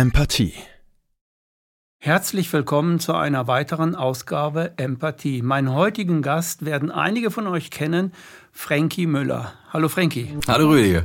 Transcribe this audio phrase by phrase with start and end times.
[0.00, 0.54] Empathie.
[1.98, 5.42] Herzlich willkommen zu einer weiteren Ausgabe Empathie.
[5.42, 8.14] Meinen heutigen Gast werden einige von euch kennen,
[8.50, 9.52] Frankie Müller.
[9.74, 10.38] Hallo Frankie.
[10.48, 11.02] Hallo Rüdiger.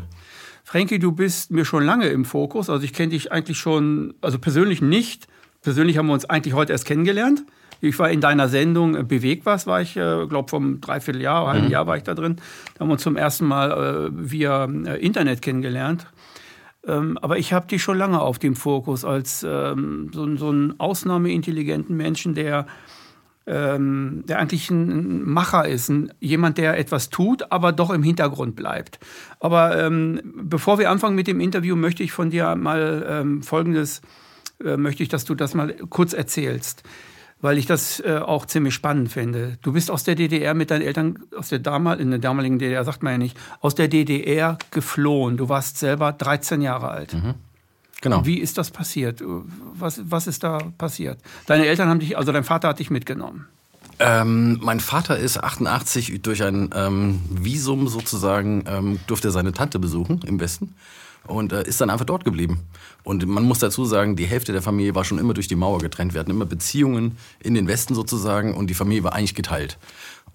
[0.63, 2.69] Frankie, du bist mir schon lange im Fokus.
[2.69, 5.27] Also ich kenne dich eigentlich schon, also persönlich nicht.
[5.61, 7.43] Persönlich haben wir uns eigentlich heute erst kennengelernt.
[7.81, 11.65] Ich war in deiner Sendung äh, Beweg was, war ich, äh, glaube vom Dreivierteljahr, halben
[11.65, 11.71] mhm.
[11.71, 12.37] Jahr war ich da drin.
[12.75, 16.07] Da haben wir uns zum ersten Mal äh, via äh, Internet kennengelernt.
[16.87, 20.79] Ähm, aber ich habe dich schon lange auf dem Fokus als ähm, so, so einen
[20.79, 22.67] ausnahmeintelligenten Menschen, der,
[23.47, 28.55] ähm, der eigentlich ein Macher ist, ein, jemand, der etwas tut, aber doch im Hintergrund
[28.55, 28.99] bleibt.
[29.39, 34.01] Aber ähm, bevor wir anfangen mit dem Interview, möchte ich von dir mal ähm, Folgendes,
[34.63, 36.83] äh, möchte ich, dass du das mal kurz erzählst
[37.41, 39.57] weil ich das äh, auch ziemlich spannend finde.
[39.61, 42.83] Du bist aus der DDR mit deinen Eltern, aus der, damal, in der damaligen DDR,
[42.83, 45.37] sagt man ja nicht, aus der DDR geflohen.
[45.37, 47.13] Du warst selber 13 Jahre alt.
[47.13, 47.35] Mhm.
[48.01, 48.25] Genau.
[48.25, 49.23] Wie ist das passiert?
[49.73, 51.17] Was, was ist da passiert?
[51.47, 53.47] Deine Eltern haben dich, also dein Vater hat dich mitgenommen.
[53.99, 60.21] Ähm, mein Vater ist 88 durch ein ähm, Visum sozusagen, ähm, durfte seine Tante besuchen
[60.27, 60.75] im Westen
[61.27, 62.61] und äh, ist dann einfach dort geblieben.
[63.03, 65.79] Und man muss dazu sagen, die Hälfte der Familie war schon immer durch die Mauer
[65.79, 66.13] getrennt.
[66.13, 69.77] Wir hatten immer Beziehungen in den Westen sozusagen und die Familie war eigentlich geteilt.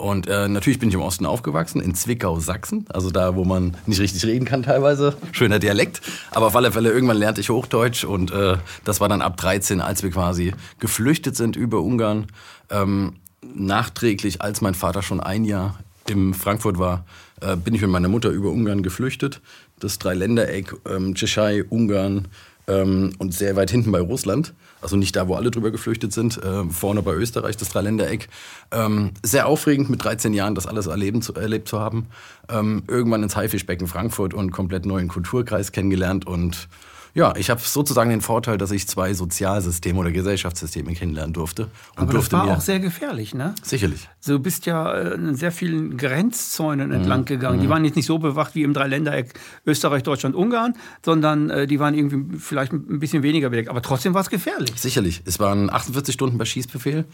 [0.00, 2.86] Und äh, natürlich bin ich im Osten aufgewachsen, in Zwickau, Sachsen.
[2.88, 5.14] Also da, wo man nicht richtig reden kann teilweise.
[5.32, 6.00] Schöner Dialekt.
[6.30, 8.04] Aber auf alle Fälle, irgendwann lernte ich Hochdeutsch.
[8.04, 12.28] Und äh, das war dann ab 13, als wir quasi geflüchtet sind über Ungarn.
[12.70, 13.16] Ähm,
[13.54, 17.04] nachträglich, als mein Vater schon ein Jahr in Frankfurt war,
[17.42, 19.42] äh, bin ich mit meiner Mutter über Ungarn geflüchtet
[19.80, 22.28] das Dreiländereck, ähm, Tschechei, Ungarn
[22.68, 24.54] ähm, und sehr weit hinten bei Russland.
[24.82, 28.28] Also nicht da, wo alle drüber geflüchtet sind, äh, vorne bei Österreich, das Dreiländereck.
[28.70, 32.06] Ähm, sehr aufregend, mit 13 Jahren das alles erleben zu, erlebt zu haben.
[32.48, 36.68] Ähm, irgendwann ins Haifischbecken Frankfurt und komplett neuen Kulturkreis kennengelernt und
[37.14, 41.64] ja, ich habe sozusagen den Vorteil, dass ich zwei Sozialsysteme oder Gesellschaftssysteme kennenlernen durfte.
[41.64, 43.54] Und Aber durfte das war auch sehr gefährlich, ne?
[43.62, 44.08] Sicherlich.
[44.20, 46.94] So, du bist ja äh, in sehr vielen Grenzzäunen mhm.
[46.94, 47.58] entlang gegangen.
[47.58, 47.62] Mhm.
[47.62, 49.34] Die waren jetzt nicht so bewacht wie im Dreiländereck
[49.66, 53.68] Österreich, Deutschland, Ungarn, sondern äh, die waren irgendwie vielleicht ein bisschen weniger bedeckt.
[53.68, 54.72] Aber trotzdem war es gefährlich.
[54.76, 55.22] Sicherlich.
[55.24, 57.04] Es waren 48 Stunden bei Schießbefehl.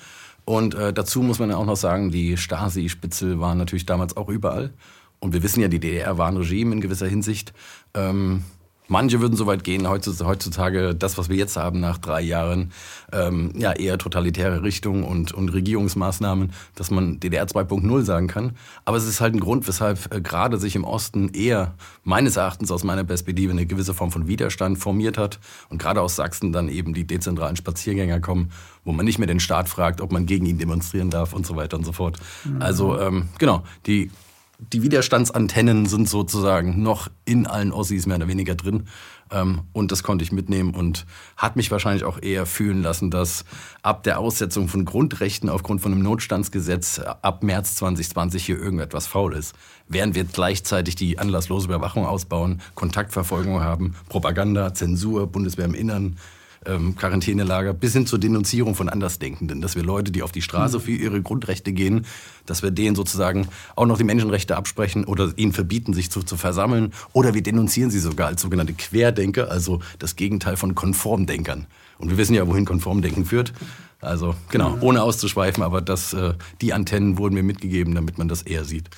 [0.44, 4.28] Und äh, dazu muss man ja auch noch sagen, die Stasi-Spitzel waren natürlich damals auch
[4.28, 4.72] überall.
[5.18, 7.52] Und wir wissen ja, die DDR war ein Regime in gewisser Hinsicht.
[7.94, 8.44] Ähm,
[8.88, 12.72] Manche würden so weit gehen, heutzutage das, was wir jetzt haben nach drei Jahren,
[13.12, 18.52] ähm, ja eher totalitäre Richtung und, und Regierungsmaßnahmen, dass man DDR 2.0 sagen kann.
[18.84, 22.70] Aber es ist halt ein Grund, weshalb äh, gerade sich im Osten eher meines Erachtens
[22.70, 26.68] aus meiner Perspektive eine gewisse Form von Widerstand formiert hat und gerade aus Sachsen dann
[26.68, 28.50] eben die dezentralen Spaziergänger kommen,
[28.84, 31.56] wo man nicht mehr den Staat fragt, ob man gegen ihn demonstrieren darf und so
[31.56, 32.18] weiter und so fort.
[32.44, 32.62] Mhm.
[32.62, 34.10] Also ähm, genau, die
[34.58, 38.88] die Widerstandsantennen sind sozusagen noch in allen Ossis mehr oder weniger drin.
[39.30, 41.04] Ähm, und das konnte ich mitnehmen und
[41.36, 43.44] hat mich wahrscheinlich auch eher fühlen lassen, dass
[43.82, 49.34] ab der Aussetzung von Grundrechten aufgrund von einem Notstandsgesetz ab März 2020 hier irgendetwas faul
[49.34, 49.54] ist.
[49.88, 56.16] Während wir gleichzeitig die anlasslose Überwachung ausbauen, Kontaktverfolgung haben, Propaganda, Zensur, Bundeswehr im Innern,
[56.66, 60.80] ähm, Quarantänelager bis hin zur Denunzierung von Andersdenkenden, dass wir Leute, die auf die Straße
[60.80, 62.06] für ihre Grundrechte gehen,
[62.44, 66.36] dass wir denen sozusagen auch noch die Menschenrechte absprechen oder ihnen verbieten, sich zu, zu
[66.36, 71.66] versammeln oder wir denunzieren sie sogar als sogenannte Querdenker, also das Gegenteil von Konformdenkern.
[71.98, 73.52] Und wir wissen ja, wohin Konformdenken führt.
[74.00, 78.42] Also genau, ohne auszuschweifen, aber das, äh, die Antennen wurden mir mitgegeben, damit man das
[78.42, 78.90] eher sieht.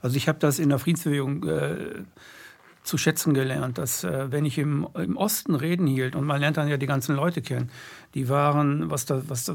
[0.00, 1.76] Also ich habe das in der Friedensbewegung äh,
[2.86, 6.56] zu schätzen gelernt, dass äh, wenn ich im, im Osten Reden hielt und man lernt
[6.56, 7.70] dann ja die ganzen Leute kennen,
[8.16, 9.52] die waren, was das, was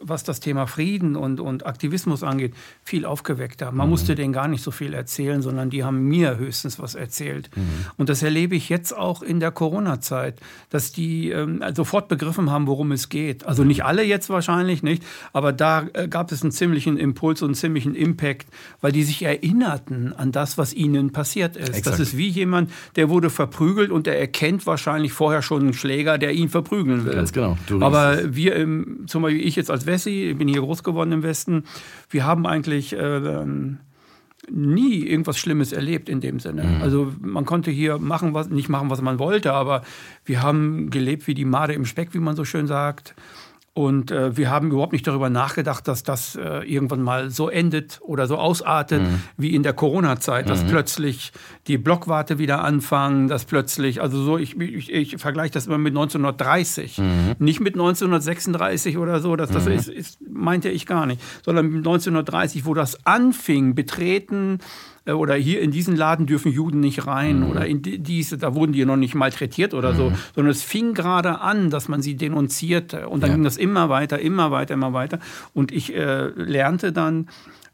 [0.00, 3.70] was das Thema Frieden und, und Aktivismus angeht, viel aufgeweckter.
[3.72, 3.90] Man mhm.
[3.90, 7.50] musste denen gar nicht so viel erzählen, sondern die haben mir höchstens was erzählt.
[7.54, 7.62] Mhm.
[7.96, 10.40] Und das erlebe ich jetzt auch in der Corona-Zeit,
[10.70, 13.44] dass die ähm, sofort begriffen haben, worum es geht.
[13.46, 17.48] Also nicht alle jetzt wahrscheinlich nicht, aber da äh, gab es einen ziemlichen Impuls und
[17.48, 18.46] einen ziemlichen Impact,
[18.80, 21.68] weil die sich erinnerten an das, was ihnen passiert ist.
[21.68, 21.86] Exakt.
[21.86, 26.18] Das ist wie jemand, der wurde verprügelt und der erkennt wahrscheinlich vorher schon einen Schläger,
[26.18, 27.14] der ihn verprügeln will.
[27.14, 27.49] Ganz genau.
[27.66, 27.86] Genau.
[27.86, 31.22] Aber wir, im, zum Beispiel ich jetzt als Wessi, ich bin hier groß geworden im
[31.22, 31.64] Westen,
[32.10, 33.44] wir haben eigentlich äh,
[34.50, 36.64] nie irgendwas Schlimmes erlebt in dem Sinne.
[36.64, 36.82] Mhm.
[36.82, 39.82] Also man konnte hier machen, was, nicht machen, was man wollte, aber
[40.24, 43.14] wir haben gelebt wie die Made im Speck, wie man so schön sagt.
[43.72, 48.00] Und äh, wir haben überhaupt nicht darüber nachgedacht, dass das äh, irgendwann mal so endet
[48.02, 49.22] oder so ausartet mhm.
[49.36, 50.68] wie in der Corona-Zeit, dass mhm.
[50.68, 51.30] plötzlich
[51.68, 55.92] die Blockwarte wieder anfangen, dass plötzlich, also so, ich, ich, ich vergleiche das immer mit
[55.92, 57.36] 1930, mhm.
[57.38, 59.72] nicht mit 1936 oder so, das, das mhm.
[59.72, 64.58] ist, ist, meinte ich gar nicht, sondern mit 1930, wo das anfing, betreten
[65.16, 67.50] oder hier in diesen Laden dürfen Juden nicht rein mhm.
[67.50, 69.96] oder in diese, da wurden die noch nicht malträtiert oder mhm.
[69.96, 73.36] so, sondern es fing gerade an, dass man sie denunzierte und dann ja.
[73.36, 75.18] ging das immer weiter, immer weiter, immer weiter
[75.54, 77.28] und ich äh, lernte dann,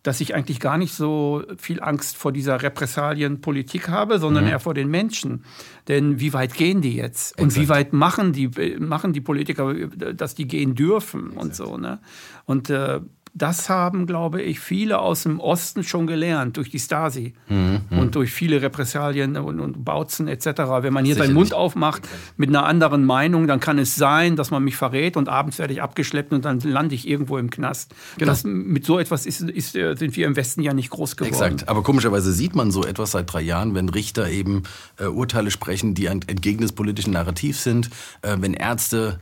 [0.06, 4.50] dass ich eigentlich gar nicht so viel Angst vor dieser Repressalienpolitik habe, sondern mhm.
[4.50, 5.44] eher vor den Menschen.
[5.88, 7.32] Denn wie weit gehen die jetzt?
[7.32, 7.42] Exakt.
[7.42, 8.48] Und wie weit machen die,
[8.78, 11.42] machen die Politiker, dass die gehen dürfen Exakt.
[11.42, 11.76] und so.
[11.76, 11.98] Ne?
[12.44, 13.00] Und äh,
[13.36, 17.98] das haben, glaube ich, viele aus dem Osten schon gelernt durch die Stasi mhm, mhm.
[17.98, 20.46] und durch viele Repressalien und, und Bautzen etc.
[20.80, 24.50] Wenn man hier seinen Mund aufmacht mit einer anderen Meinung, dann kann es sein, dass
[24.50, 27.94] man mich verrät und abends werde ich abgeschleppt und dann lande ich irgendwo im Knast.
[28.16, 28.30] Genau.
[28.30, 31.34] Das, mit so etwas ist, ist, äh, sind wir im Westen ja nicht groß geworden.
[31.34, 31.68] Exakt.
[31.68, 34.62] Aber komischerweise sieht man so etwas seit drei Jahren, wenn Richter eben
[34.98, 37.90] äh, Urteile sprechen, die entgegen des politischen Narrativs sind,
[38.22, 39.20] äh, wenn Ärzte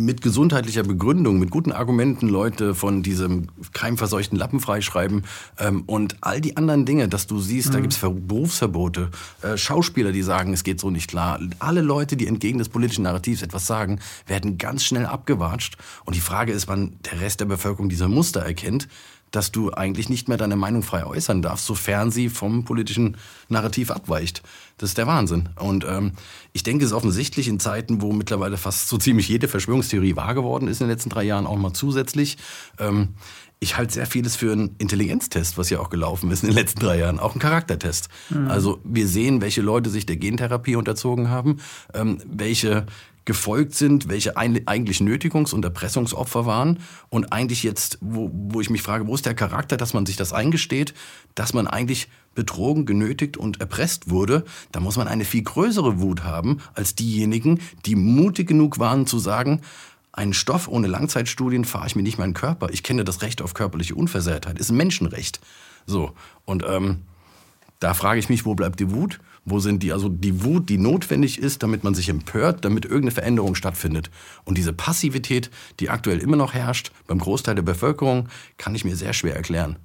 [0.00, 5.24] mit gesundheitlicher Begründung, mit guten Argumenten Leute von diesem keimverseuchten Lappen freischreiben
[5.58, 7.72] ähm, und all die anderen Dinge, dass du siehst, mhm.
[7.72, 9.10] da gibt's Berufsverbote,
[9.42, 11.38] äh, Schauspieler, die sagen, es geht so nicht klar.
[11.58, 15.76] Alle Leute, die entgegen des politischen Narrativs etwas sagen, werden ganz schnell abgewatscht.
[16.04, 18.88] Und die Frage ist, wann der Rest der Bevölkerung diese Muster erkennt,
[19.30, 23.16] dass du eigentlich nicht mehr deine Meinung frei äußern darfst, sofern sie vom politischen
[23.48, 24.42] Narrativ abweicht.
[24.78, 25.50] Das ist der Wahnsinn.
[25.56, 26.12] Und ähm,
[26.52, 30.34] ich denke, es ist offensichtlich in Zeiten, wo mittlerweile fast so ziemlich jede Verschwörungstheorie wahr
[30.34, 32.38] geworden ist in den letzten drei Jahren, auch mal zusätzlich.
[32.78, 33.14] Ähm,
[33.62, 36.80] ich halte sehr vieles für einen Intelligenztest, was ja auch gelaufen ist in den letzten
[36.80, 38.08] drei Jahren, auch ein Charaktertest.
[38.30, 38.48] Mhm.
[38.48, 41.58] Also wir sehen, welche Leute sich der Gentherapie unterzogen haben,
[41.92, 42.86] ähm, welche
[43.24, 46.78] gefolgt sind, welche eigentlich Nötigungs- und Erpressungsopfer waren
[47.10, 50.16] und eigentlich jetzt, wo, wo ich mich frage, wo ist der Charakter, dass man sich
[50.16, 50.94] das eingesteht,
[51.34, 56.24] dass man eigentlich betrogen, genötigt und erpresst wurde, da muss man eine viel größere Wut
[56.24, 59.60] haben als diejenigen, die mutig genug waren zu sagen,
[60.12, 62.70] einen Stoff ohne Langzeitstudien fahre ich mir nicht meinen Körper.
[62.70, 65.40] Ich kenne das Recht auf körperliche Unversehrtheit, ist ein Menschenrecht.
[65.86, 66.14] So
[66.44, 67.02] und ähm,
[67.78, 69.20] da frage ich mich, wo bleibt die Wut?
[69.44, 73.12] Wo sind die, also die Wut, die notwendig ist, damit man sich empört, damit irgendeine
[73.12, 74.10] Veränderung stattfindet.
[74.44, 75.50] Und diese Passivität,
[75.80, 78.28] die aktuell immer noch herrscht beim Großteil der Bevölkerung,
[78.58, 79.76] kann ich mir sehr schwer erklären.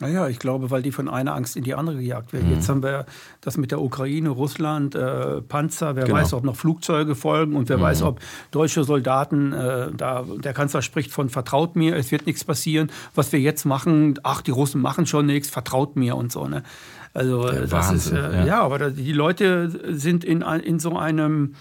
[0.00, 2.48] Naja, ich glaube, weil die von einer Angst in die andere gejagt werden.
[2.48, 2.54] Mhm.
[2.54, 3.04] Jetzt haben wir
[3.42, 6.16] das mit der Ukraine, Russland, äh, Panzer, wer genau.
[6.16, 7.82] weiß, ob noch Flugzeuge folgen und wer mhm.
[7.82, 8.20] weiß, ob
[8.50, 12.90] deutsche Soldaten, äh, da der Kanzler spricht von vertraut mir, es wird nichts passieren.
[13.14, 16.48] Was wir jetzt machen, ach, die Russen machen schon nichts, vertraut mir und so.
[16.48, 16.62] Ne?
[17.12, 18.44] Also der das Wahnsinn, ist äh, ja.
[18.44, 18.62] ja.
[18.62, 21.54] aber die Leute sind in, in so einem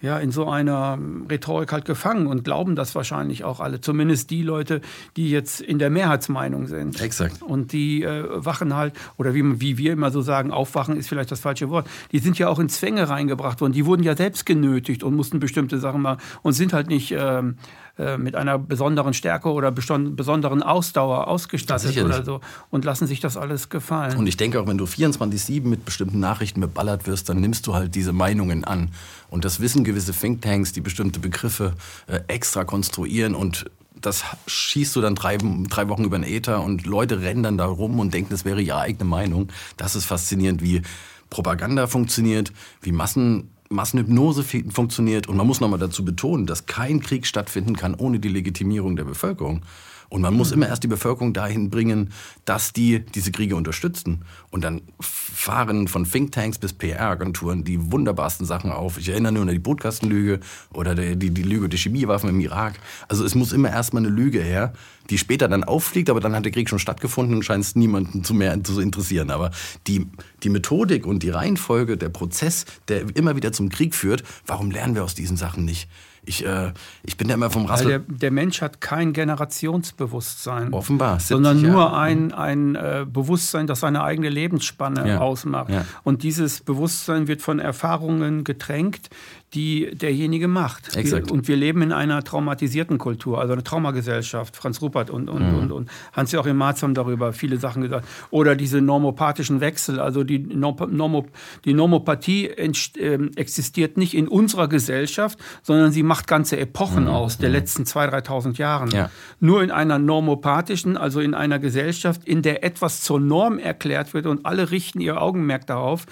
[0.00, 0.98] ja, in so einer
[1.30, 3.80] Rhetorik halt gefangen und glauben das wahrscheinlich auch alle.
[3.80, 4.80] Zumindest die Leute,
[5.16, 7.00] die jetzt in der Mehrheitsmeinung sind.
[7.00, 7.42] Exakt.
[7.42, 11.30] Und die äh, wachen halt, oder wie, wie wir immer so sagen, aufwachen ist vielleicht
[11.30, 11.86] das falsche Wort.
[12.12, 13.72] Die sind ja auch in Zwänge reingebracht worden.
[13.72, 17.56] Die wurden ja selbst genötigt und mussten bestimmte Sachen machen und sind halt nicht ähm,
[18.00, 23.36] äh, mit einer besonderen Stärke oder besonderen Ausdauer ausgestattet oder so und lassen sich das
[23.36, 24.16] alles gefallen.
[24.16, 27.74] Und ich denke auch, wenn du 24-7 mit bestimmten Nachrichten beballert wirst, dann nimmst du
[27.74, 28.90] halt diese Meinungen an.
[29.30, 31.74] Und das wissen gewisse Thinktanks, die bestimmte Begriffe
[32.06, 36.86] äh, extra konstruieren und das schießt du dann drei, drei Wochen über den Äther und
[36.86, 39.48] Leute rennen dann da rum und denken, das wäre ihre eigene Meinung.
[39.76, 40.82] Das ist faszinierend, wie
[41.28, 45.28] Propaganda funktioniert, wie Massen Massenhypnose funktioniert.
[45.28, 49.04] Und man muss nochmal dazu betonen, dass kein Krieg stattfinden kann ohne die Legitimierung der
[49.04, 49.62] Bevölkerung.
[50.10, 52.12] Und man muss immer erst die Bevölkerung dahin bringen,
[52.44, 54.24] dass die diese Kriege unterstützen.
[54.50, 58.98] Und dann fahren von Thinktanks bis PR-Agenturen die wunderbarsten Sachen auf.
[58.98, 60.40] Ich erinnere nur an die Bootkastenlüge
[60.74, 62.74] oder die, die, die Lüge der Chemiewaffen im Irak.
[63.08, 64.72] Also es muss immer erstmal eine Lüge her,
[65.10, 68.24] die später dann auffliegt, aber dann hat der Krieg schon stattgefunden und scheint es niemanden
[68.24, 69.30] zu mehr zu interessieren.
[69.30, 69.52] Aber
[69.86, 70.08] die,
[70.42, 74.96] die Methodik und die Reihenfolge, der Prozess, der immer wieder zum Krieg führt, warum lernen
[74.96, 75.88] wir aus diesen Sachen nicht?
[76.30, 76.72] Ich, äh,
[77.02, 77.88] ich bin da immer vom Rassel.
[77.88, 80.72] Der, der, Mensch hat kein Generationsbewusstsein.
[80.72, 81.18] Offenbar.
[81.18, 81.98] Sondern nur Jahre.
[81.98, 85.18] ein, ein äh, Bewusstsein, das seine eigene Lebensspanne ja.
[85.18, 85.70] ausmacht.
[85.70, 85.84] Ja.
[86.04, 89.10] Und dieses Bewusstsein wird von Erfahrungen getränkt,
[89.54, 90.96] die derjenige macht.
[90.96, 91.30] Exakt.
[91.30, 94.56] Und wir leben in einer traumatisierten Kultur, also eine Traumagesellschaft.
[94.56, 95.58] Franz Ruppert und, und, mhm.
[95.58, 98.06] und, und Hans-Joachim Marz haben darüber viele Sachen gesagt.
[98.30, 101.26] Oder diese normopathischen Wechsel, also die, Normo,
[101.64, 107.10] die Normopathie äh, existiert nicht in unserer Gesellschaft, sondern sie macht ganze Epochen mhm.
[107.10, 107.56] aus der mhm.
[107.56, 108.90] letzten 2.000, 3.000 Jahren.
[108.90, 109.10] Ja.
[109.40, 114.26] Nur in einer normopathischen, also in einer Gesellschaft, in der etwas zur Norm erklärt wird
[114.26, 116.06] und alle richten ihr Augenmerk darauf,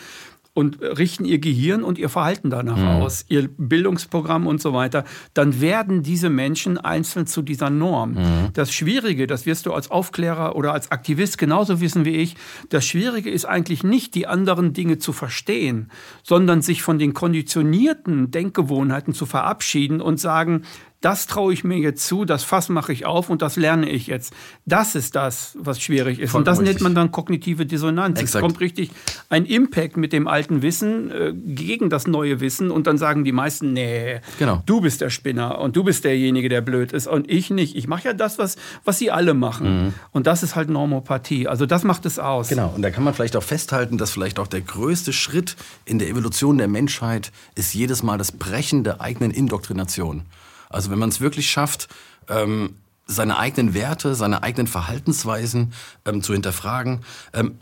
[0.59, 3.03] und richten ihr Gehirn und ihr Verhalten danach mhm.
[3.03, 8.15] aus, ihr Bildungsprogramm und so weiter, dann werden diese Menschen einzeln zu dieser Norm.
[8.15, 8.49] Mhm.
[8.55, 12.35] Das Schwierige, das wirst du als Aufklärer oder als Aktivist genauso wissen wie ich,
[12.71, 15.93] das Schwierige ist eigentlich nicht, die anderen Dinge zu verstehen,
[16.25, 20.63] sondern sich von den konditionierten Denkgewohnheiten zu verabschieden und sagen,
[21.01, 24.09] das traue ich mir jetzt zu, das Fass mache ich auf und das lerne ich
[24.09, 24.33] jetzt.
[24.67, 26.33] Das ist das, was schwierig ist.
[26.33, 26.83] Vollkommen und das nennt richtig.
[26.83, 28.21] man dann kognitive Dissonanz.
[28.21, 28.43] Exakt.
[28.45, 28.91] Es kommt richtig
[29.29, 33.31] ein Impact mit dem alten Wissen äh, gegen das neue Wissen und dann sagen die
[33.33, 34.63] meisten, nee, Genau.
[34.67, 37.77] du bist der Spinner und du bist derjenige, der blöd ist und ich nicht.
[37.77, 39.95] Ich mache ja das, was, was sie alle machen.
[40.11, 41.47] Und das ist halt Normopathie.
[41.47, 42.49] Also das macht es aus.
[42.49, 45.99] Genau, und da kann man vielleicht auch festhalten, dass vielleicht auch der größte Schritt in
[46.01, 50.23] der Evolution der Menschheit ist jedes Mal das Brechen der eigenen Indoktrination.
[50.71, 51.89] Also wenn man es wirklich schafft,
[52.29, 52.75] ähm,
[53.07, 55.73] seine eigenen Werte, seine eigenen Verhaltensweisen
[56.05, 57.01] ähm, zu hinterfragen,
[57.33, 57.59] ähm,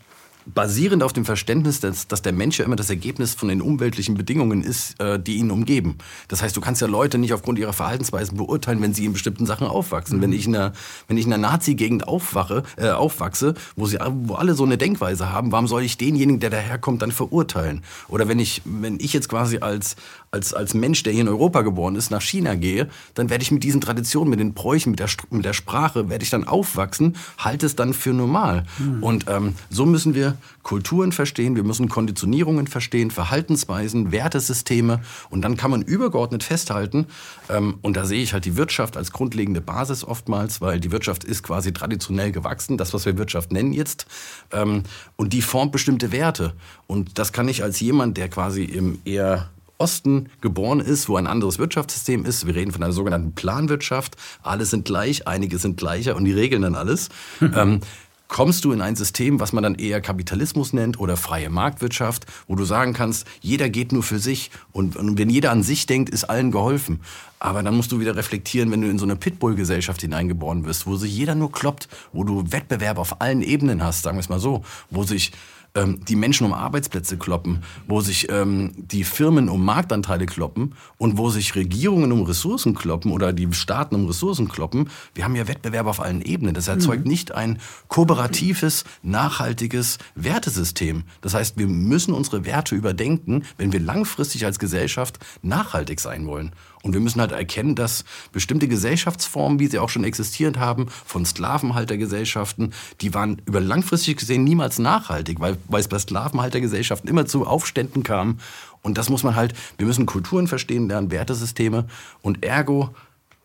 [0.47, 4.15] basierend auf dem Verständnis, dass, dass der Mensch ja immer das Ergebnis von den umweltlichen
[4.17, 5.99] Bedingungen ist, äh, die ihn umgeben.
[6.29, 9.47] Das heißt, du kannst ja Leute nicht aufgrund ihrer Verhaltensweisen beurteilen, wenn sie in bestimmten
[9.47, 10.23] Sachen aufwachsen.
[10.23, 10.73] Wenn ich in einer,
[11.09, 15.33] wenn ich in einer Nazi-Gegend aufwache, äh, aufwachse, wo, sie, wo alle so eine Denkweise
[15.33, 17.83] haben, warum soll ich denjenigen, der daherkommt, dann verurteilen?
[18.09, 19.97] Oder wenn ich, wenn ich jetzt quasi als,
[20.31, 23.51] als, als Mensch, der hier in Europa geboren ist, nach China gehe, dann werde ich
[23.51, 27.17] mit diesen Traditionen, mit den Bräuchen, mit der, mit der Sprache, werde ich dann aufwachsen,
[27.39, 28.65] halte es dann für normal.
[29.01, 35.57] Und ähm, so müssen wir Kulturen verstehen, wir müssen Konditionierungen verstehen, Verhaltensweisen, Wertesysteme und dann
[35.57, 37.07] kann man übergeordnet festhalten,
[37.49, 41.25] ähm, und da sehe ich halt die Wirtschaft als grundlegende Basis oftmals, weil die Wirtschaft
[41.25, 44.07] ist quasi traditionell gewachsen, das, was wir Wirtschaft nennen jetzt,
[44.53, 44.83] ähm,
[45.17, 46.55] und die formt bestimmte Werte.
[46.87, 51.27] Und das kann ich als jemand, der quasi im eher Osten geboren ist, wo ein
[51.27, 52.47] anderes Wirtschaftssystem ist.
[52.47, 54.17] Wir reden von einer sogenannten Planwirtschaft.
[54.43, 57.09] Alle sind gleich, einige sind gleicher und die regeln dann alles.
[57.41, 57.81] ähm,
[58.29, 62.57] kommst du in ein System, was man dann eher Kapitalismus nennt oder freie Marktwirtschaft, wo
[62.57, 66.11] du sagen kannst, jeder geht nur für sich und, und wenn jeder an sich denkt,
[66.11, 67.01] ist allen geholfen.
[67.39, 70.97] Aber dann musst du wieder reflektieren, wenn du in so eine Pitbull-Gesellschaft hineingeboren wirst, wo
[70.97, 74.41] sich jeder nur kloppt, wo du Wettbewerb auf allen Ebenen hast, sagen wir es mal
[74.41, 75.33] so, wo sich
[75.77, 81.19] ähm, die Menschen um Arbeitsplätze kloppen, wo sich ähm, die Firmen um Marktanteile kloppen und
[81.19, 84.89] wo sich Regierungen um Ressourcen kloppen oder die Staaten um Ressourcen kloppen.
[85.15, 86.55] Wir haben ja Wettbewerb auf allen Ebenen.
[86.55, 91.05] Das erzeugt nicht ein kooperatives, nachhaltiges Wertesystem.
[91.21, 96.53] Das heißt, wir müssen unsere Werte überdenken, wenn wir langfristig als Gesellschaft nachhaltig sein wollen.
[96.87, 101.27] Und wir müssen halt erkennen, dass bestimmte Gesellschaftsformen, wie sie auch schon existiert haben, von
[101.27, 107.45] Sklavenhaltergesellschaften, die waren über langfristig gesehen niemals nachhaltig, weil, weil es bei Sklavenhaltergesellschaften immer zu
[107.45, 108.39] Aufständen kam.
[108.83, 111.89] Und das muss man halt, wir müssen Kulturen verstehen lernen, Wertesysteme
[112.23, 112.95] und ergo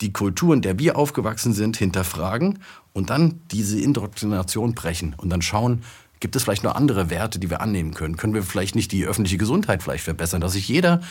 [0.01, 2.59] die Kultur, in der wir aufgewachsen sind, hinterfragen
[2.93, 5.81] und dann diese Indoktrination brechen und dann schauen,
[6.19, 8.17] gibt es vielleicht noch andere Werte, die wir annehmen können?
[8.17, 11.01] Können wir vielleicht nicht die öffentliche Gesundheit vielleicht verbessern, dass sich jeder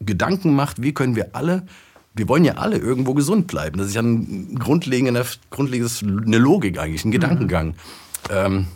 [0.00, 1.66] Gedanken macht, wie können wir alle,
[2.14, 3.78] wir wollen ja alle irgendwo gesund bleiben.
[3.78, 7.74] Das ist ja ein grundlegender, grundlegendes, eine Logik eigentlich, ein Gedankengang.
[8.30, 8.66] Ähm,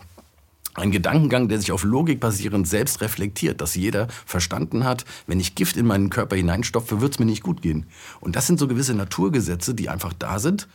[0.74, 5.54] ein Gedankengang, der sich auf Logik basierend selbst reflektiert, dass jeder verstanden hat, wenn ich
[5.54, 7.86] Gift in meinen Körper hineinstopfe, wird es mir nicht gut gehen.
[8.20, 10.66] Und das sind so gewisse Naturgesetze, die einfach da sind.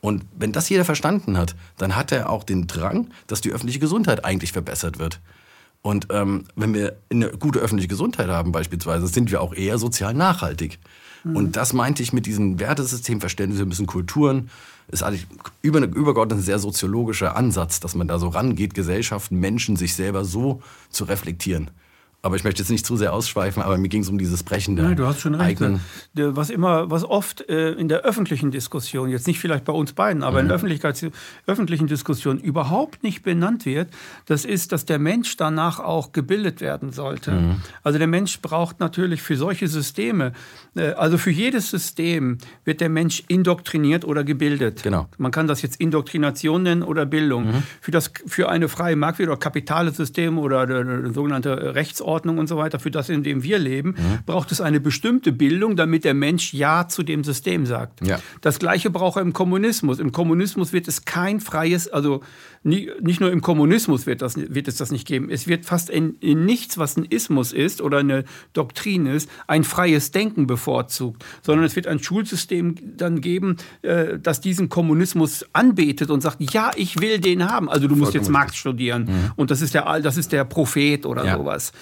[0.00, 3.80] Und wenn das jeder verstanden hat, dann hat er auch den Drang, dass die öffentliche
[3.80, 5.20] Gesundheit eigentlich verbessert wird.
[5.82, 10.14] Und ähm, wenn wir eine gute öffentliche Gesundheit haben beispielsweise, sind wir auch eher sozial
[10.14, 10.78] nachhaltig.
[11.24, 14.50] Und das meinte ich mit diesem Wertesystemverständnis, wir müssen Kulturen,
[14.88, 15.26] ist eigentlich
[15.62, 20.24] über, übergeordnet ein sehr soziologischer Ansatz, dass man da so rangeht, Gesellschaften, Menschen, sich selber
[20.24, 21.70] so zu reflektieren.
[22.28, 24.76] Aber ich möchte jetzt nicht zu sehr ausschweifen, aber mir ging es um dieses Brechen
[24.76, 25.62] der Nein, du hast schon recht.
[26.14, 29.94] Der- Was immer, was oft äh, in der öffentlichen Diskussion, jetzt nicht vielleicht bei uns
[29.94, 31.06] beiden, aber in der Öffentlichkeits
[31.46, 33.88] öffentlichen Diskussion überhaupt nicht benannt wird,
[34.26, 37.56] das ist, dass der Mensch danach auch gebildet werden sollte.
[37.82, 40.32] Also der Mensch braucht natürlich für solche Systeme,
[40.76, 44.82] äh, also für jedes System wird der Mensch indoktriniert oder gebildet.
[44.82, 45.08] Genau.
[45.16, 47.62] Man kann das jetzt Indoktrination nennen oder Bildung.
[47.80, 52.48] Für, das, für eine freie Marktwirtschaft oder kapitales System oder eine, eine sogenannte Rechtsordnung und
[52.48, 53.94] so weiter, für das, in dem wir leben,
[54.26, 58.06] braucht es eine bestimmte Bildung, damit der Mensch Ja zu dem System sagt.
[58.06, 58.18] Ja.
[58.40, 59.98] Das Gleiche braucht er im Kommunismus.
[59.98, 62.22] Im Kommunismus wird es kein freies, also
[62.62, 65.28] nie, nicht nur im Kommunismus wird, das, wird es das nicht geben.
[65.30, 69.64] Es wird fast in, in nichts, was ein Ismus ist oder eine Doktrin ist, ein
[69.64, 76.10] freies Denken bevorzugt, sondern es wird ein Schulsystem dann geben, äh, das diesen Kommunismus anbetet
[76.10, 77.68] und sagt, ja, ich will den haben.
[77.68, 81.06] Also du musst Vollkommen jetzt Marx studieren und das ist der, das ist der Prophet
[81.06, 81.36] oder Ja.
[81.36, 81.72] sowas.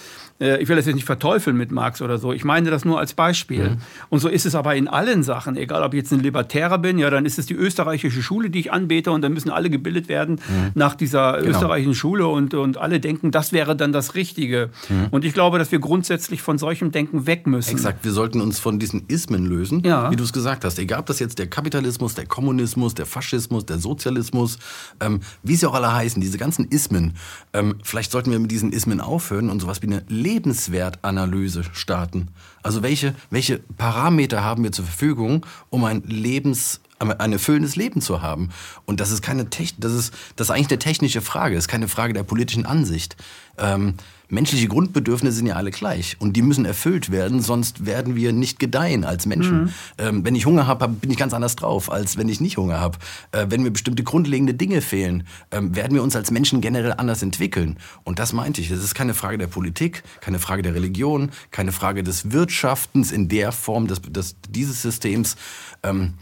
[0.40, 2.32] Äh, Ich will das jetzt nicht verteufeln mit Marx oder so.
[2.32, 3.76] Ich meine das nur als Beispiel.
[4.10, 5.56] Und so ist es aber in allen Sachen.
[5.56, 8.60] Egal, ob ich jetzt ein Libertärer bin, ja, dann ist es die österreichische Schule, die
[8.60, 10.40] ich anbete und dann müssen alle gebildet werden
[10.74, 14.70] nach dieser österreichischen Schule und, und alle denken, das wäre dann das Richtige.
[15.10, 17.70] Und ich glaube, dass wir grundsätzlich von solchem Denken weg müssen.
[17.70, 20.10] Exakt, wir sollten uns von diesen Ismen lösen, Ja.
[20.10, 20.78] wie du es gesagt hast.
[20.78, 24.58] Egal, ob das jetzt der Kapitalismus, der Kommunismus, der Faschismus, der Sozialismus,
[25.00, 27.14] ähm, wie sie auch alle heißen, diese ganzen Ismen.
[27.52, 32.28] Ähm, vielleicht sollten wir mit diesen Ismen aufhören und sowas wie eine Lebenswertanalyse starten.
[32.62, 38.22] Also welche, welche Parameter haben wir zur Verfügung, um ein Lebens ein erfüllendes Leben zu
[38.22, 38.48] haben.
[38.86, 41.68] Und das ist keine Techn das ist das ist eigentlich eine technische Frage, das ist
[41.68, 43.16] keine Frage der politischen Ansicht.
[43.58, 43.94] Ähm,
[44.28, 48.58] menschliche Grundbedürfnisse sind ja alle gleich und die müssen erfüllt werden, sonst werden wir nicht
[48.58, 49.64] gedeihen als Menschen.
[49.64, 49.70] Mhm.
[49.98, 52.80] Ähm, wenn ich Hunger habe, bin ich ganz anders drauf, als wenn ich nicht Hunger
[52.80, 52.98] habe.
[53.32, 57.22] Äh, wenn mir bestimmte grundlegende Dinge fehlen, ähm, werden wir uns als Menschen generell anders
[57.22, 57.78] entwickeln.
[58.04, 58.70] Und das meinte ich.
[58.70, 63.28] Es ist keine Frage der Politik, keine Frage der Religion, keine Frage des Wirtschaftens in
[63.28, 65.36] der Form des, des dieses Systems.
[65.82, 66.14] Ähm,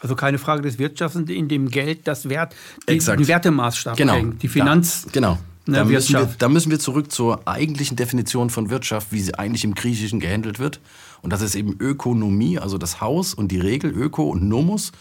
[0.00, 2.54] also keine Frage des Wirtschaftens, in dem Geld das Wert,
[2.88, 4.14] den, den Wertemaßstab genau.
[4.14, 4.42] hängt.
[4.42, 5.02] Die Finanz.
[5.04, 5.38] Ja, genau.
[5.66, 9.64] Da müssen, wir, da müssen wir zurück zur eigentlichen Definition von Wirtschaft, wie sie eigentlich
[9.64, 10.80] im Griechischen gehandelt wird.
[11.22, 14.92] Und das ist eben Ökonomie, also das Haus und die Regel, Öko und Nomos.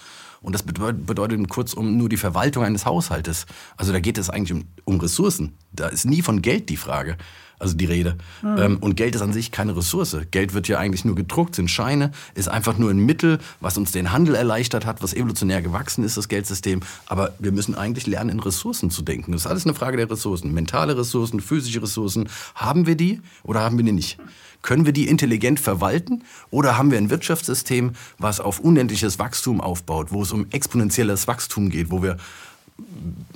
[0.41, 3.46] Und das bedeutet kurzum nur die Verwaltung eines Haushaltes.
[3.77, 5.53] Also da geht es eigentlich um, um Ressourcen.
[5.72, 7.17] Da ist nie von Geld die Frage
[7.60, 8.15] also die Rede.
[8.41, 8.77] Mhm.
[8.77, 10.15] und Geld ist an sich keine Ressource.
[10.31, 13.91] Geld wird ja eigentlich nur gedruckt, sind Scheine, ist einfach nur ein Mittel, was uns
[13.91, 16.79] den Handel erleichtert hat, was evolutionär gewachsen ist, das Geldsystem.
[17.05, 19.34] Aber wir müssen eigentlich lernen, in Ressourcen zu denken.
[19.34, 20.53] Das ist alles eine Frage der Ressourcen.
[20.53, 22.29] Mentale Ressourcen, physische Ressourcen.
[22.55, 24.17] Haben wir die oder haben wir die nicht?
[24.61, 30.11] Können wir die intelligent verwalten oder haben wir ein Wirtschaftssystem, was auf unendliches Wachstum aufbaut,
[30.11, 32.17] wo es um exponentielles Wachstum geht, wo wir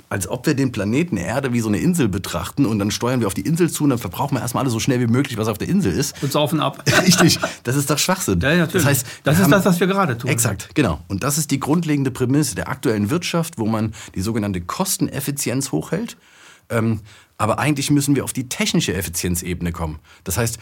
[0.08, 3.26] als ob wir den Planeten Erde wie so eine Insel betrachten und dann steuern wir
[3.26, 5.48] auf die Insel zu und dann verbrauchen wir erstmal alles so schnell wie möglich, was
[5.48, 6.22] auf der Insel ist.
[6.22, 6.84] Und saufen ab.
[7.02, 7.38] Richtig.
[7.64, 8.40] Das ist doch Schwachsinn.
[8.40, 8.72] Ja, natürlich.
[8.72, 10.30] Das heißt, das ist das, was wir gerade tun.
[10.30, 11.00] Exakt, genau.
[11.08, 16.16] Und das ist die grundlegende Prämisse der aktuellen Wirtschaft, wo man die sogenannte Kosteneffizienz hochhält.
[16.70, 17.00] Ähm,
[17.36, 19.98] aber eigentlich müssen wir auf die technische Effizienzebene kommen.
[20.22, 20.58] Das heißt,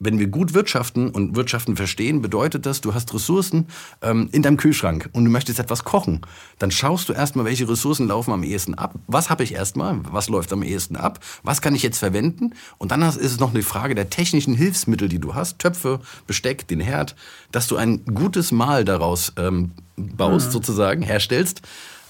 [0.00, 3.68] wenn wir gut wirtschaften und Wirtschaften verstehen, bedeutet das, du hast Ressourcen
[4.00, 6.22] ähm, in deinem Kühlschrank und du möchtest etwas kochen.
[6.58, 8.94] Dann schaust du erstmal, welche Ressourcen laufen am ehesten ab.
[9.06, 10.00] Was habe ich erstmal?
[10.10, 11.20] Was läuft am ehesten ab?
[11.42, 12.54] Was kann ich jetzt verwenden?
[12.78, 15.58] Und dann ist es noch eine Frage der technischen Hilfsmittel, die du hast.
[15.58, 17.14] Töpfe, Besteck, den Herd,
[17.52, 20.52] dass du ein gutes Mahl daraus ähm, baust, mhm.
[20.52, 21.60] sozusagen, herstellst.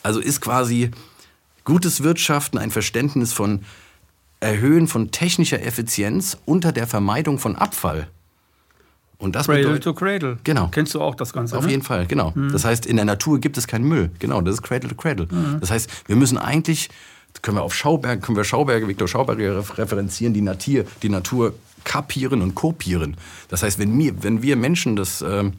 [0.04, 0.92] Also ist quasi
[1.64, 3.64] gutes Wirtschaften ein Verständnis von
[4.40, 8.09] Erhöhen von technischer Effizienz unter der Vermeidung von Abfall.
[9.18, 10.38] Und das Cradle bedeutet, to Cradle.
[10.44, 10.68] Genau.
[10.68, 11.57] Kennst du auch das Ganze?
[11.59, 11.72] Auf ne?
[11.72, 12.33] jeden Fall, genau.
[12.35, 12.53] Mhm.
[12.53, 14.11] Das heißt, in der Natur gibt es keinen Müll.
[14.18, 15.29] Genau, das ist Cradle to Cradle.
[15.31, 15.59] Mhm.
[15.61, 16.88] Das heißt, wir müssen eigentlich,
[17.42, 21.53] können wir auf Schauberg, können wir Schauberger, Viktor Schauberger referenzieren, die Natur, die Natur
[21.85, 23.16] kapieren und kopieren.
[23.48, 25.50] Das heißt, wenn wir, wenn wir Menschen das, äh,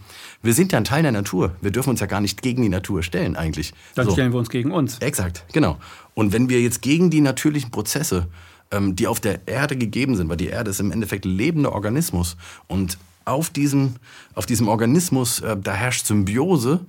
[0.42, 1.52] wir sind ja ein Teil der Natur.
[1.62, 3.74] Wir dürfen uns ja gar nicht gegen die Natur stellen eigentlich.
[3.94, 4.14] Dann so.
[4.14, 4.98] stellen wir uns gegen uns.
[5.00, 5.78] Exakt, genau.
[6.16, 8.28] Und wenn wir jetzt gegen die natürlichen Prozesse ähm,
[8.80, 12.38] die auf der Erde gegeben sind, weil die Erde ist im Endeffekt lebender Organismus.
[12.68, 13.96] Und auf diesem,
[14.34, 16.82] auf diesem Organismus, äh, da herrscht Symbiose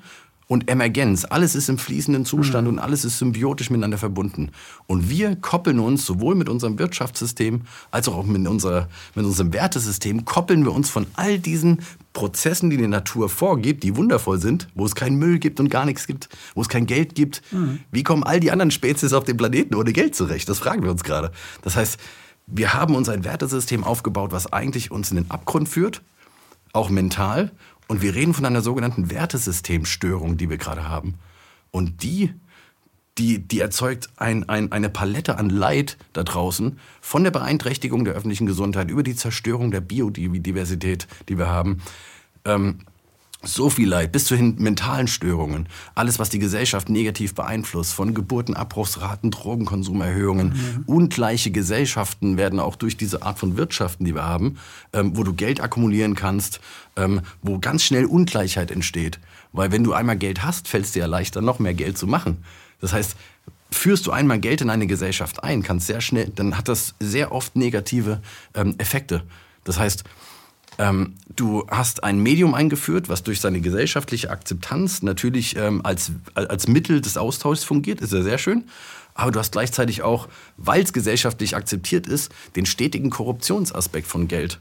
[0.52, 1.24] und Emergenz.
[1.24, 2.74] Alles ist im fließenden Zustand mhm.
[2.74, 4.50] und alles ist symbiotisch miteinander verbunden.
[4.86, 10.26] Und wir koppeln uns sowohl mit unserem Wirtschaftssystem als auch mit, unserer, mit unserem Wertesystem,
[10.26, 11.80] koppeln wir uns von all diesen
[12.12, 15.86] Prozessen, die die Natur vorgibt, die wundervoll sind, wo es keinen Müll gibt und gar
[15.86, 17.40] nichts gibt, wo es kein Geld gibt.
[17.50, 17.80] Mhm.
[17.90, 20.50] Wie kommen all die anderen Spezies auf dem Planeten ohne Geld zurecht?
[20.50, 21.32] Das fragen wir uns gerade.
[21.62, 21.98] Das heißt,
[22.46, 26.02] wir haben uns ein Wertesystem aufgebaut, was eigentlich uns in den Abgrund führt,
[26.74, 27.52] auch mental
[27.92, 31.16] und wir reden von einer sogenannten Wertesystemstörung, die wir gerade haben.
[31.70, 32.32] Und die,
[33.18, 38.14] die, die erzeugt ein, ein, eine Palette an Leid da draußen, von der Beeinträchtigung der
[38.14, 41.82] öffentlichen Gesundheit über die Zerstörung der Biodiversität, die wir haben.
[42.46, 42.78] Ähm,
[43.42, 45.66] so viel Leid, bis zu hin mentalen Störungen.
[45.94, 50.48] Alles, was die Gesellschaft negativ beeinflusst, von Geburtenabbruchsraten, Drogenkonsumerhöhungen.
[50.48, 50.84] Mhm.
[50.86, 54.58] Ungleiche Gesellschaften werden auch durch diese Art von Wirtschaften, die wir haben,
[54.92, 56.60] ähm, wo du Geld akkumulieren kannst,
[56.96, 59.18] ähm, wo ganz schnell Ungleichheit entsteht.
[59.52, 62.06] Weil wenn du einmal Geld hast, fällt es dir ja leichter, noch mehr Geld zu
[62.06, 62.38] machen.
[62.80, 63.16] Das heißt,
[63.70, 67.32] führst du einmal Geld in eine Gesellschaft ein, kannst sehr schnell, dann hat das sehr
[67.32, 68.20] oft negative
[68.54, 69.22] ähm, Effekte.
[69.64, 70.04] Das heißt,
[70.78, 76.68] ähm, du hast ein Medium eingeführt, was durch seine gesellschaftliche Akzeptanz natürlich ähm, als, als
[76.68, 78.64] Mittel des Austauschs fungiert, ist ja sehr schön.
[79.14, 84.58] Aber du hast gleichzeitig auch, weil es gesellschaftlich akzeptiert ist, den stetigen Korruptionsaspekt von Geld.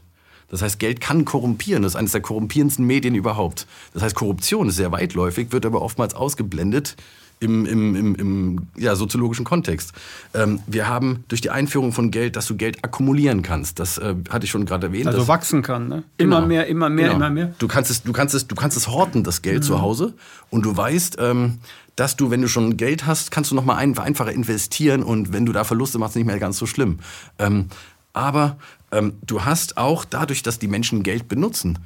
[0.48, 1.82] Das heißt, Geld kann korrumpieren.
[1.82, 3.66] Das ist eines der korrumpierendsten Medien überhaupt.
[3.94, 6.96] Das heißt, Korruption ist sehr weitläufig, wird aber oftmals ausgeblendet
[7.42, 9.92] im, im, im, im ja, soziologischen Kontext.
[10.34, 13.78] Ähm, wir haben durch die Einführung von Geld, dass du Geld akkumulieren kannst.
[13.78, 15.08] Das äh, hatte ich schon gerade erwähnt.
[15.08, 16.04] Also wachsen kann, ne?
[16.16, 16.48] Immer genau.
[16.48, 17.16] mehr, immer mehr, genau.
[17.16, 17.54] immer mehr.
[17.58, 19.62] Du kannst es, du kannst es, du kannst es horten, das Geld mhm.
[19.62, 20.14] zu Hause.
[20.50, 21.58] Und du weißt, ähm,
[21.96, 25.32] dass du, wenn du schon Geld hast, kannst du noch mal ein, einfacher investieren und
[25.32, 26.98] wenn du da Verluste machst, nicht mehr ganz so schlimm.
[27.38, 27.66] Ähm,
[28.12, 28.56] aber
[28.90, 31.78] ähm, du hast auch dadurch, dass die Menschen Geld benutzen,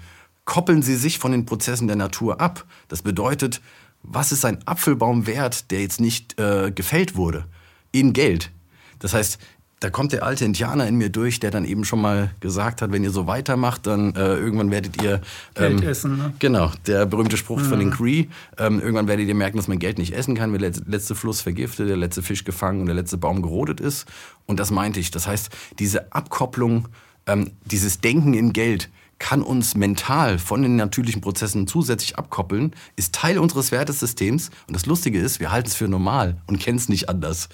[0.45, 2.65] koppeln sie sich von den Prozessen der Natur ab.
[2.89, 3.61] Das bedeutet,
[4.07, 7.45] was ist ein Apfelbaum wert, der jetzt nicht äh, gefällt wurde?
[7.93, 8.51] In Geld.
[8.99, 9.39] Das heißt,
[9.81, 12.93] da kommt der alte Indianer in mir durch, der dann eben schon mal gesagt hat,
[12.93, 15.21] wenn ihr so weitermacht, dann äh, irgendwann werdet ihr
[15.55, 16.17] Geld essen.
[16.17, 16.33] Ne?
[16.39, 18.27] Genau, der berühmte Spruch von den Cree.
[18.57, 21.43] Ähm, irgendwann werdet ihr merken, dass man Geld nicht essen kann, wenn der letzte Fluss
[21.43, 24.07] vergiftet, der letzte Fisch gefangen und der letzte Baum gerodet ist.
[24.47, 25.11] Und das meinte ich.
[25.11, 26.89] Das heißt, diese Abkopplung,
[27.27, 28.89] ähm, dieses Denken in Geld
[29.19, 34.51] kann uns mental von den natürlichen Prozessen zusätzlich abkoppeln, ist Teil unseres Wertesystems.
[34.67, 37.49] Und das Lustige ist, wir halten es für normal und kennen es nicht anders.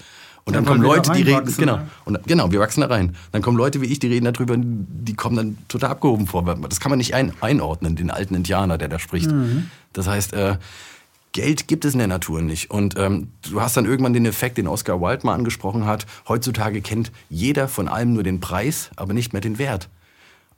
[0.44, 2.80] Und dann Ja, kommen weil wir Leute, da die reden, genau, und, genau, wir wachsen
[2.80, 3.14] da rein.
[3.30, 6.42] Dann kommen Leute wie ich, die reden darüber, die kommen dann total abgehoben vor.
[6.68, 9.30] Das kann man nicht ein, einordnen, den alten Indianer, der da spricht.
[9.30, 9.70] Mhm.
[9.92, 10.56] Das heißt, äh,
[11.30, 12.70] Geld gibt es in der Natur nicht.
[12.72, 16.06] Und ähm, du hast dann irgendwann den Effekt, den Oscar Wilde mal angesprochen hat.
[16.26, 19.88] Heutzutage kennt jeder von allem nur den Preis, aber nicht mehr den Wert.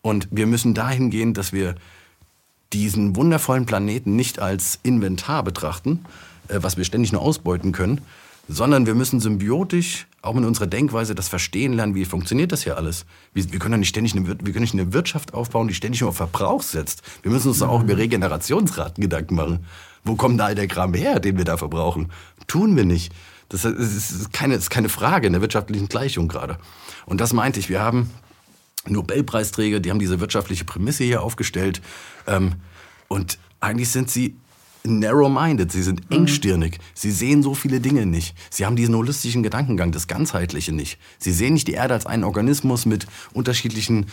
[0.05, 1.77] Und wir müssen dahin gehen, dass wir
[2.75, 6.05] diesen wundervollen Planeten nicht als Inventar betrachten,
[6.49, 8.03] äh, was wir ständig nur ausbeuten können,
[8.47, 12.77] sondern wir müssen symbiotisch auch mit unserer Denkweise das verstehen lernen, wie funktioniert das hier
[12.77, 13.07] alles.
[13.33, 16.03] Wir, wir können doch nicht ständig eine, Wir- können nicht eine Wirtschaft aufbauen, die ständig
[16.03, 17.01] nur auf Verbrauch setzt.
[17.23, 19.65] Wir müssen uns doch auch über Regenerationsraten Gedanken machen.
[20.05, 22.11] Wo kommt da all der Kram her, den wir da verbrauchen?
[22.47, 23.11] Tun wir nicht.
[23.49, 26.59] Das ist- keine, das ist keine Frage in der wirtschaftlichen Gleichung gerade.
[27.07, 27.71] Und das meinte ich.
[27.71, 28.11] Wir haben
[28.87, 31.81] Nobelpreisträger, die haben diese wirtschaftliche Prämisse hier aufgestellt.
[32.27, 32.55] Ähm,
[33.09, 34.37] und eigentlich sind sie
[34.85, 36.79] narrow-minded, sie sind engstirnig.
[36.95, 38.37] Sie sehen so viele Dinge nicht.
[38.51, 40.99] Sie haben diesen holistischen Gedankengang, das Ganzheitliche nicht.
[41.19, 44.07] Sie sehen nicht die Erde als einen Organismus mit unterschiedlichen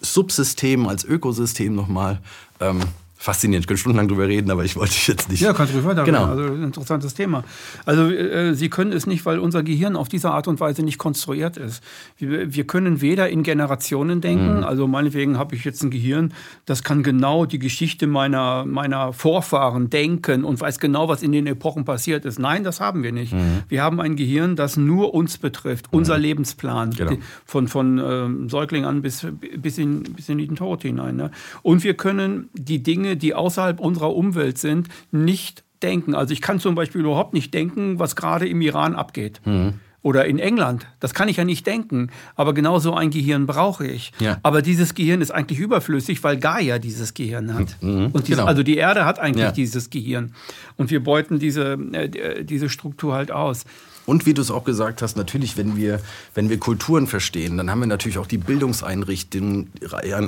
[0.00, 2.20] Subsystemen, als Ökosystem nochmal.
[2.58, 2.80] Ähm,
[3.20, 5.42] faszinierend, ich könnte stundenlang drüber reden, aber ich wollte jetzt nicht.
[5.42, 6.04] Ja, kannst du weiter.
[6.04, 6.24] Genau.
[6.24, 7.44] Also ein interessantes Thema.
[7.84, 10.96] Also äh, Sie können es nicht, weil unser Gehirn auf diese Art und Weise nicht
[10.96, 11.84] konstruiert ist.
[12.16, 16.32] Wir, wir können weder in Generationen denken, also meinetwegen habe ich jetzt ein Gehirn,
[16.64, 21.46] das kann genau die Geschichte meiner, meiner Vorfahren denken und weiß genau, was in den
[21.46, 22.38] Epochen passiert ist.
[22.38, 23.34] Nein, das haben wir nicht.
[23.68, 26.92] Wir haben ein Gehirn, das nur uns betrifft, unser Lebensplan.
[26.92, 27.12] Genau.
[27.44, 29.26] Von, von ähm, Säugling an bis,
[29.58, 31.16] bis, in, bis in den Tod hinein.
[31.16, 31.30] Ne?
[31.62, 36.14] Und wir können die Dinge, die außerhalb unserer Umwelt sind, nicht denken.
[36.14, 39.40] Also ich kann zum Beispiel überhaupt nicht denken, was gerade im Iran abgeht.
[39.44, 39.74] Mhm.
[40.02, 40.86] Oder in England.
[40.98, 42.08] Das kann ich ja nicht denken.
[42.34, 44.12] Aber genau so ein Gehirn brauche ich.
[44.18, 44.38] Ja.
[44.42, 47.76] Aber dieses Gehirn ist eigentlich überflüssig, weil Gaia dieses Gehirn hat.
[47.82, 48.46] Und diese, genau.
[48.46, 49.52] Also die Erde hat eigentlich Ja.
[49.52, 50.32] dieses Gehirn.
[50.78, 53.66] Und wir beuten diese, äh, diese Struktur halt aus.
[54.10, 56.00] Und wie du es auch gesagt hast, natürlich, wenn wir,
[56.34, 59.70] wenn wir Kulturen verstehen, dann haben wir natürlich auch die Bildungseinrichtungen,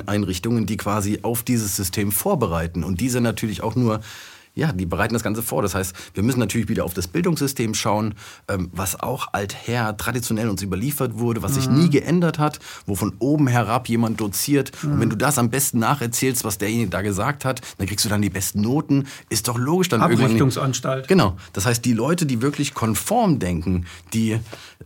[0.05, 2.85] Einrichtungen, die quasi auf dieses System vorbereiten.
[2.85, 3.99] Und diese natürlich auch nur,
[4.55, 5.61] ja, die bereiten das Ganze vor.
[5.63, 8.13] Das heißt, wir müssen natürlich wieder auf das Bildungssystem schauen,
[8.47, 13.13] ähm, was auch alther traditionell uns überliefert wurde, was sich nie geändert hat, wo von
[13.19, 14.71] oben herab jemand doziert.
[14.83, 18.09] Und wenn du das am besten nacherzählst, was derjenige da gesagt hat, dann kriegst du
[18.09, 19.07] dann die besten Noten.
[19.29, 20.01] Ist doch logisch dann.
[20.01, 21.07] Abrichtungsanstalt.
[21.07, 21.35] Genau.
[21.53, 24.39] Das heißt, die Leute, die wirklich konform denken, die,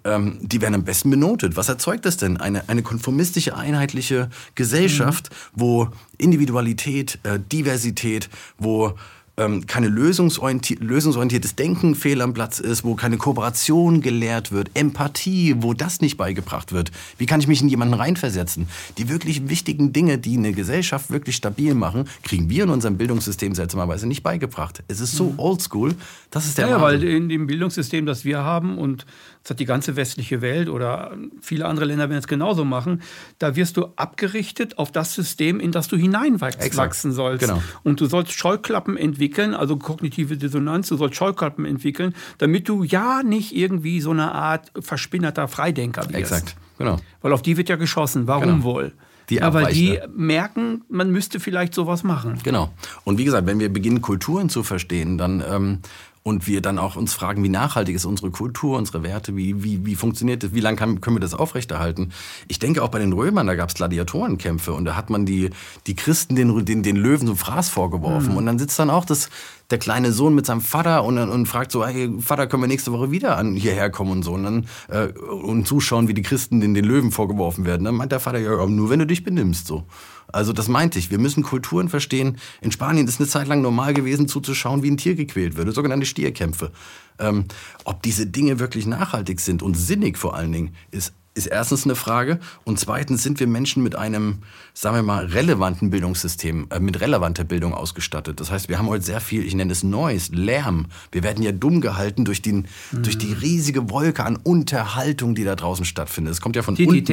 [0.06, 1.58] ähm, die werden am besten benotet.
[1.58, 2.38] Was erzeugt das denn?
[2.38, 8.93] Eine, eine konformistische, einheitliche Gesellschaft, wo Individualität, äh, Diversität, wo
[9.38, 15.56] ähm, keine lösungsorientier lösungsorientiertes Denken fehl am Platz ist, wo keine Kooperation gelehrt wird, Empathie,
[15.60, 16.91] wo das nicht beigebracht wird.
[17.17, 18.67] Wie kann ich mich in jemanden reinversetzen?
[18.97, 23.54] Die wirklich wichtigen Dinge, die eine Gesellschaft wirklich stabil machen, kriegen wir in unserem Bildungssystem
[23.54, 24.84] seltsamerweise nicht beigebracht.
[24.88, 25.95] Es ist so oldschool,
[26.32, 27.10] das ist der Ja, ja, weil Wahnsinn.
[27.10, 29.06] in dem Bildungssystem, das wir haben, und
[29.47, 33.01] das hat die ganze westliche Welt oder viele andere Länder werden es genauso machen,
[33.39, 37.47] da wirst du abgerichtet auf das System, in das du hineinwachsen sollst.
[37.47, 37.63] Genau.
[37.83, 43.23] Und du sollst Scheuklappen entwickeln, also kognitive Dissonanz, du sollst Scheuklappen entwickeln, damit du ja
[43.23, 46.15] nicht irgendwie so eine Art verspinnerter Freidenker wirst.
[46.15, 46.97] Exakt, genau.
[47.21, 48.27] Weil auf die wird ja geschossen.
[48.27, 48.63] Warum Genau.
[48.63, 48.91] wohl?
[49.29, 52.39] Die ja, weil die merken, man müsste vielleicht sowas machen.
[52.43, 52.73] Genau.
[53.03, 55.79] Und wie gesagt, wenn wir beginnen, Kulturen zu verstehen, dann ähm,
[56.27, 59.85] und wir dann auch uns fragen, wie nachhaltig ist unsere Kultur, unsere Werte, wie, wie,
[59.85, 62.11] wie funktioniert das, wie lange kann, können wir das aufrechterhalten?
[62.49, 65.51] Ich denke auch bei den Römern, da gab es Gladiatorenkämpfe und da hat man die,
[65.87, 68.35] die Christen den, den, den Löwen so Fraß vorgeworfen.
[68.35, 69.29] Und dann sitzt dann auch das,
[69.69, 72.91] der kleine Sohn mit seinem Vater und, und fragt so, hey, Vater, können wir nächste
[72.91, 74.33] Woche wieder an, hierher kommen und so.
[74.33, 77.85] Und dann äh, und zuschauen, wie die Christen den, den Löwen vorgeworfen werden.
[77.85, 79.85] Dann meint der Vater, ja, nur wenn du dich benimmst so.
[80.27, 81.11] Also das meinte ich.
[81.11, 82.37] Wir müssen Kulturen verstehen.
[82.61, 86.05] In Spanien ist eine Zeit lang normal gewesen, zuzuschauen, wie ein Tier gequält wird, sogenannte
[86.05, 86.71] Stierkämpfe.
[87.19, 87.45] Ähm,
[87.83, 91.95] ob diese Dinge wirklich nachhaltig sind und sinnig vor allen Dingen, ist ist erstens eine
[91.95, 94.39] Frage und zweitens sind wir Menschen mit einem,
[94.73, 98.39] sagen wir mal, relevanten Bildungssystem, äh, mit relevanter Bildung ausgestattet.
[98.39, 100.88] Das heißt, wir haben heute sehr viel, ich nenne es Noise, Lärm.
[101.12, 105.56] Wir werden ja dumm gehalten durch, den, durch die riesige Wolke an Unterhaltung, die da
[105.56, 106.34] draußen stattfindet.
[106.34, 107.06] Es kommt ja von unten.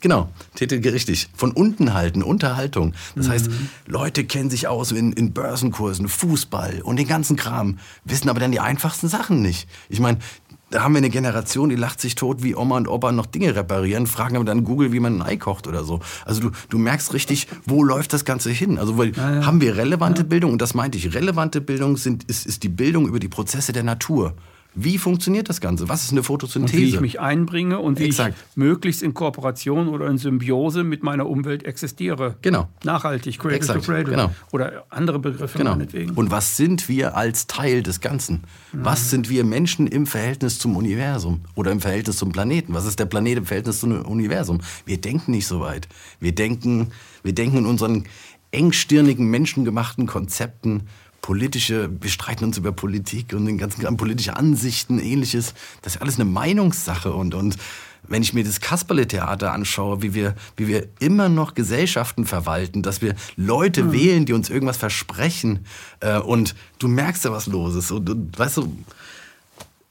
[0.00, 0.30] Genau,
[0.60, 1.28] richtig.
[1.34, 2.94] Von unten halten, Unterhaltung.
[3.16, 3.50] Das heißt,
[3.86, 8.52] Leute kennen sich aus in, in Börsenkursen, Fußball und den ganzen Kram, wissen aber dann
[8.52, 9.68] die einfachsten Sachen nicht.
[9.88, 10.18] Ich meine,
[10.72, 13.54] da haben wir eine Generation, die lacht sich tot, wie Oma und Opa noch Dinge
[13.54, 16.00] reparieren, fragen aber dann Google, wie man ein Ei kocht oder so.
[16.24, 18.78] Also du, du merkst richtig, wo läuft das Ganze hin?
[18.78, 19.46] Also weil ja, ja.
[19.46, 20.28] haben wir relevante ja.
[20.28, 23.72] Bildung, und das meinte ich, relevante Bildung sind, ist, ist die Bildung über die Prozesse
[23.72, 24.34] der Natur.
[24.74, 25.88] Wie funktioniert das Ganze?
[25.88, 26.76] Was ist eine Photosynthese?
[26.76, 28.36] Und wie ich mich einbringe und wie Exakt.
[28.50, 32.36] ich möglichst in Kooperation oder in Symbiose mit meiner Umwelt existiere.
[32.40, 32.68] Genau.
[32.82, 33.84] Nachhaltig, Cradle Exakt.
[33.84, 34.12] to Cradle.
[34.12, 34.30] Genau.
[34.50, 35.72] Oder andere Begriffe genau.
[35.72, 36.12] meinetwegen.
[36.12, 38.44] Und was sind wir als Teil des Ganzen?
[38.72, 38.84] Mhm.
[38.84, 42.72] Was sind wir Menschen im Verhältnis zum Universum oder im Verhältnis zum Planeten?
[42.72, 44.60] Was ist der Planet im Verhältnis zum Universum?
[44.86, 45.86] Wir denken nicht so weit.
[46.18, 48.04] Wir denken, wir denken in unseren
[48.52, 50.82] engstirnigen, menschengemachten Konzepten
[51.22, 55.54] politische, wir streiten uns über Politik und den ganzen politische Ansichten, ähnliches.
[55.80, 57.56] Das ist alles eine Meinungssache und, und
[58.08, 63.00] wenn ich mir das Kasperle-Theater anschaue, wie wir, wie wir immer noch Gesellschaften verwalten, dass
[63.00, 63.92] wir Leute mhm.
[63.92, 65.64] wählen, die uns irgendwas versprechen
[66.00, 67.92] äh, und du merkst ja, was los ist.
[67.92, 68.76] Und, und weißt du,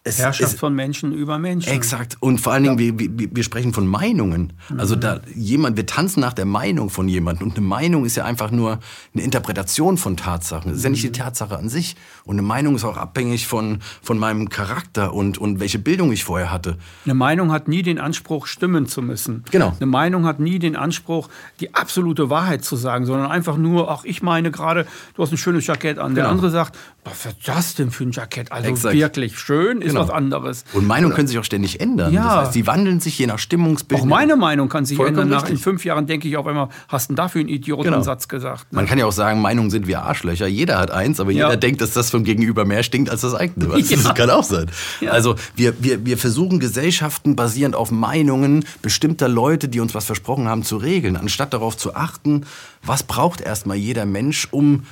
[0.03, 1.71] es, Herrschaft es, von Menschen über Menschen.
[1.71, 2.17] Exakt.
[2.19, 2.97] Und vor allen Dingen, ja.
[2.97, 4.53] wir, wir, wir, sprechen von Meinungen.
[4.77, 7.49] Also da jemand, wir tanzen nach der Meinung von jemandem.
[7.49, 8.79] Und eine Meinung ist ja einfach nur
[9.13, 10.71] eine Interpretation von Tatsachen.
[10.71, 11.13] Das ist ja nicht die mhm.
[11.13, 11.95] Tatsache an sich.
[12.31, 16.23] Und eine Meinung ist auch abhängig von, von meinem Charakter und, und welche Bildung ich
[16.23, 16.77] vorher hatte.
[17.03, 19.43] Eine Meinung hat nie den Anspruch, stimmen zu müssen.
[19.51, 19.73] Genau.
[19.77, 21.27] Eine Meinung hat nie den Anspruch,
[21.59, 25.37] die absolute Wahrheit zu sagen, sondern einfach nur, ach, ich meine gerade, du hast ein
[25.37, 26.15] schönes Jackett an.
[26.15, 26.31] Der genau.
[26.31, 28.49] andere sagt, was ist das denn für ein Jackett?
[28.51, 28.95] Also Exakt.
[28.95, 30.01] wirklich schön, ist genau.
[30.01, 30.63] was anderes.
[30.71, 32.13] Und Meinungen können sich auch ständig ändern.
[32.13, 32.23] Ja.
[32.23, 34.01] Das heißt, sie wandeln sich je nach Stimmungsbild.
[34.01, 35.41] Auch meine Meinung kann sich Vollkommen ändern.
[35.41, 38.39] Nach, in fünf Jahren denke ich auf einmal, hast du dafür einen Idiotensatz genau.
[38.39, 38.71] gesagt?
[38.71, 38.77] Ne?
[38.77, 40.47] Man kann ja auch sagen, Meinungen sind wie Arschlöcher.
[40.47, 41.47] Jeder hat eins, aber ja.
[41.47, 43.71] jeder denkt, dass das vom Gegenüber mehr stinkt als das eigene.
[43.81, 43.97] Ja.
[43.97, 44.67] Das kann auch sein.
[45.01, 45.11] Ja.
[45.11, 50.47] Also wir, wir, wir versuchen Gesellschaften basierend auf Meinungen bestimmter Leute, die uns was versprochen
[50.47, 52.45] haben, zu regeln, anstatt darauf zu achten,
[52.83, 54.83] was braucht erstmal jeder Mensch, um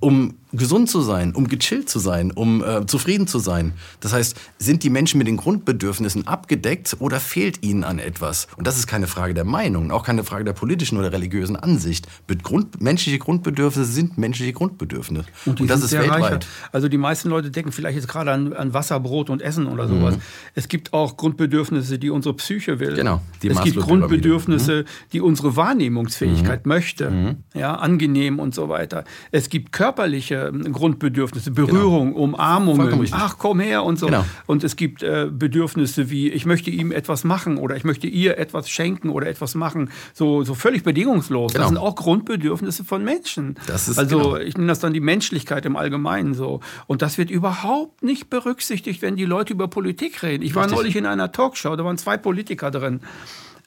[0.00, 3.72] um gesund zu sein, um gechillt zu sein, um äh, zufrieden zu sein.
[4.00, 8.48] Das heißt, sind die Menschen mit den Grundbedürfnissen abgedeckt oder fehlt ihnen an etwas?
[8.56, 12.06] Und das ist keine Frage der Meinung, auch keine Frage der politischen oder religiösen Ansicht.
[12.42, 15.26] Grund, menschliche Grundbedürfnisse sind menschliche Grundbedürfnisse.
[15.44, 16.22] Und, und das ist weltweit.
[16.22, 16.38] Reicher.
[16.72, 19.88] Also die meisten Leute denken vielleicht jetzt gerade an, an Wasser, Brot und Essen oder
[19.88, 20.16] sowas.
[20.16, 20.22] Mhm.
[20.54, 22.94] Es gibt auch Grundbedürfnisse, die unsere Psyche will.
[22.94, 23.20] Genau.
[23.42, 25.10] es gibt Grundbedürfnisse, mhm.
[25.12, 26.68] die unsere Wahrnehmungsfähigkeit mhm.
[26.68, 27.10] möchte.
[27.10, 27.36] Mhm.
[27.54, 29.04] Ja, angenehm und so weiter.
[29.30, 32.24] Es gibt körperliche ähm, Grundbedürfnisse, Berührung, genau.
[32.24, 34.06] Umarmungen, ach komm her und so.
[34.06, 34.24] Genau.
[34.46, 38.38] Und es gibt äh, Bedürfnisse wie, ich möchte ihm etwas machen oder ich möchte ihr
[38.38, 41.52] etwas schenken oder etwas machen, so, so völlig bedingungslos.
[41.52, 41.64] Genau.
[41.64, 43.56] Das sind auch Grundbedürfnisse von Menschen.
[43.68, 44.36] also genau.
[44.36, 46.60] ich nenne das dann die Menschlichkeit im Allgemeinen so.
[46.86, 50.42] Und das wird überhaupt nicht berücksichtigt, wenn die Leute über Politik reden.
[50.42, 50.78] Ich war Richtig.
[50.78, 53.00] neulich in einer Talkshow, da waren zwei Politiker drin.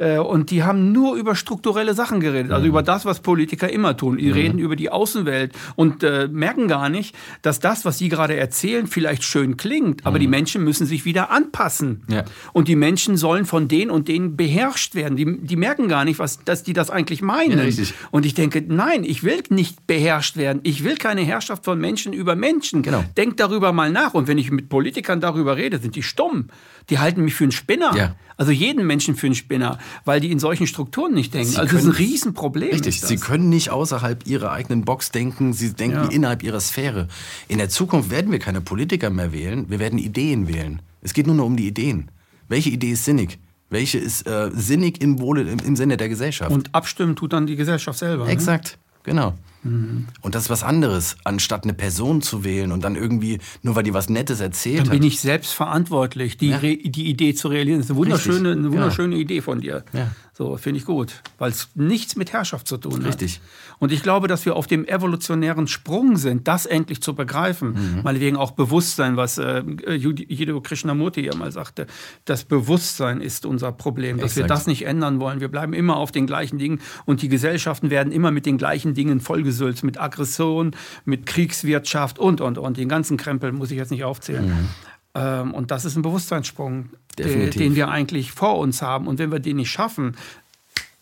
[0.01, 2.69] Äh, und die haben nur über strukturelle Sachen geredet, also mhm.
[2.69, 4.17] über das, was Politiker immer tun.
[4.17, 4.33] Die mhm.
[4.33, 8.87] reden über die Außenwelt und äh, merken gar nicht, dass das, was sie gerade erzählen,
[8.87, 10.21] vielleicht schön klingt, aber mhm.
[10.21, 12.03] die Menschen müssen sich wieder anpassen.
[12.09, 12.23] Ja.
[12.51, 15.15] Und die Menschen sollen von denen und denen beherrscht werden.
[15.15, 17.59] Die, die merken gar nicht, was, dass die das eigentlich meinen.
[17.59, 20.61] Ja, und ich denke, nein, ich will nicht beherrscht werden.
[20.63, 22.81] Ich will keine Herrschaft von Menschen über Menschen.
[22.81, 23.03] Genau.
[23.17, 24.13] Denk darüber mal nach.
[24.13, 26.47] Und wenn ich mit Politikern darüber rede, sind die stumm.
[26.89, 27.95] Die halten mich für einen Spinner.
[27.95, 28.15] Ja.
[28.37, 31.49] Also jeden Menschen für einen Spinner, weil die in solchen Strukturen nicht denken.
[31.51, 32.71] Sie also das ist ein Riesenproblem.
[32.71, 36.09] Richtig, sie können nicht außerhalb ihrer eigenen Box denken, sie denken ja.
[36.09, 37.07] innerhalb ihrer Sphäre.
[37.47, 40.81] In der Zukunft werden wir keine Politiker mehr wählen, wir werden Ideen wählen.
[41.01, 42.09] Es geht nur noch um die Ideen.
[42.47, 43.37] Welche Idee ist sinnig?
[43.69, 46.51] Welche ist äh, sinnig im Wohle, im, im Sinne der Gesellschaft?
[46.51, 48.25] Und abstimmen tut dann die Gesellschaft selber.
[48.25, 48.31] Ne?
[48.31, 48.99] Exakt, ne?
[49.03, 49.33] genau.
[49.63, 50.07] Mhm.
[50.21, 53.83] Und das ist was anderes, anstatt eine Person zu wählen und dann irgendwie, nur weil
[53.83, 54.93] die was Nettes erzählt dann hat.
[54.93, 56.59] Dann bin ich selbst verantwortlich, die, ja.
[56.59, 57.79] die Idee zu realisieren.
[57.79, 59.21] Das ist eine wunderschöne, eine wunderschöne ja.
[59.21, 59.83] Idee von dir.
[59.93, 60.11] Ja.
[60.33, 63.09] So, finde ich gut, weil es nichts mit Herrschaft zu tun hat.
[63.09, 63.41] Richtig.
[63.77, 67.73] Und ich glaube, dass wir auf dem evolutionären Sprung sind, das endlich zu begreifen.
[67.73, 68.01] Mhm.
[68.03, 71.85] Meinetwegen auch Bewusstsein, was äh, Jiddu Krishnamurti ja mal sagte.
[72.25, 74.43] Das Bewusstsein ist unser Problem, dass Exakt.
[74.43, 75.41] wir das nicht ändern wollen.
[75.41, 78.93] Wir bleiben immer auf den gleichen Dingen und die Gesellschaften werden immer mit den gleichen
[78.93, 79.19] Dingen
[79.51, 82.77] vollgesülzt, mit Aggression, mit Kriegswirtschaft und, und, und.
[82.77, 84.47] Den ganzen Krempel muss ich jetzt nicht aufzählen.
[84.47, 84.67] Mhm.
[85.13, 89.07] Ähm, und das ist ein Bewusstseinssprung, den, den wir eigentlich vor uns haben.
[89.07, 90.15] Und wenn wir den nicht schaffen,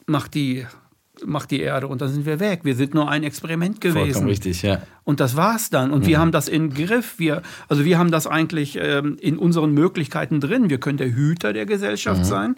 [0.06, 0.66] macht die
[1.26, 2.62] macht die Erde und dann sind wir weg.
[2.64, 4.06] Wir sind nur ein Experiment gewesen.
[4.06, 4.84] Vollkommen richtig, ja.
[5.04, 5.92] Und das war's dann.
[5.92, 6.08] Und mhm.
[6.08, 7.16] wir haben das in Griff.
[7.20, 10.70] Wir, also wir haben das eigentlich ähm, in unseren Möglichkeiten drin.
[10.70, 12.26] Wir können der Hüter der Gesellschaft mhm.
[12.26, 12.56] sein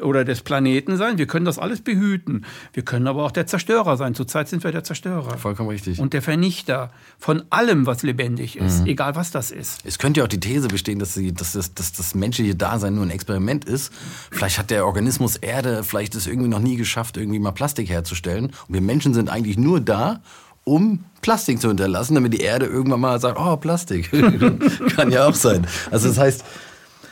[0.00, 1.18] oder des Planeten sein.
[1.18, 2.44] Wir können das alles behüten.
[2.72, 4.14] Wir können aber auch der Zerstörer sein.
[4.14, 5.38] Zurzeit sind wir der Zerstörer.
[5.38, 6.00] Vollkommen richtig.
[6.00, 8.86] Und der Vernichter von allem, was lebendig ist, mhm.
[8.86, 9.80] egal was das ist.
[9.84, 12.94] Es könnte ja auch die These bestehen, dass, sie, dass, das, dass das menschliche Dasein
[12.94, 13.92] nur ein Experiment ist.
[14.30, 18.46] Vielleicht hat der Organismus Erde vielleicht es irgendwie noch nie geschafft, irgendwie mal Plastik herzustellen.
[18.46, 20.20] Und wir Menschen sind eigentlich nur da,
[20.64, 24.10] um Plastik zu hinterlassen, damit die Erde irgendwann mal sagt, oh, Plastik.
[24.96, 25.66] Kann ja auch sein.
[25.90, 26.44] Also das heißt,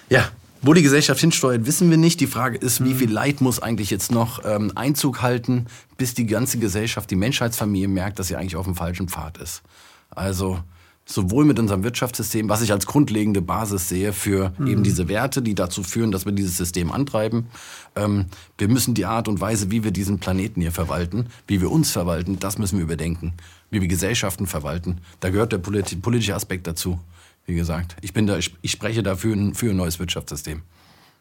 [0.09, 0.29] ja,
[0.65, 2.21] Wo die Gesellschaft hinsteuert, wissen wir nicht.
[2.21, 6.27] Die Frage ist, wie viel Leid muss eigentlich jetzt noch ähm, Einzug halten, bis die
[6.27, 9.63] ganze Gesellschaft, die Menschheitsfamilie merkt, dass sie eigentlich auf dem falschen Pfad ist.
[10.11, 10.61] Also
[11.05, 14.67] sowohl mit unserem Wirtschaftssystem, was ich als grundlegende Basis sehe für mhm.
[14.69, 17.49] eben diese Werte, die dazu führen, dass wir dieses System antreiben.
[17.97, 21.73] Ähm, wir müssen die Art und Weise, wie wir diesen Planeten hier verwalten, wie wir
[21.73, 23.33] uns verwalten, das müssen wir überdenken.
[23.71, 27.01] Wie wir Gesellschaften verwalten, da gehört der politische Aspekt dazu
[27.47, 27.97] wie gesagt.
[28.03, 30.63] Ich, bin da, ich, ich spreche da für ein, neues Wirtschaftssystem.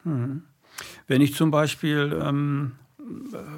[0.04, 0.44] Hm.
[1.08, 2.74] Wenn ich zum Beispiel, ähm,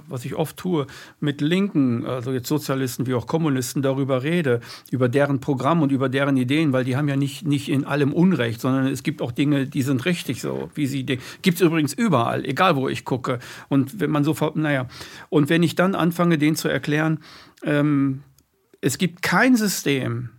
[0.08, 0.88] was ich oft tue,
[1.19, 6.10] mit Linken, also jetzt Sozialisten wie auch Kommunisten, darüber rede, über deren Programm und über
[6.10, 9.32] deren Ideen, weil die haben ja nicht, nicht in allem Unrecht, sondern es gibt auch
[9.32, 13.39] Dinge, die sind richtig so, wie sie Gibt es übrigens überall, egal wo ich gucke.
[13.69, 14.88] Und wenn man so, naja,
[15.30, 17.19] und wenn ich dann anfange, denen zu erklären,
[17.63, 18.23] ähm,
[18.82, 20.30] es gibt kein System,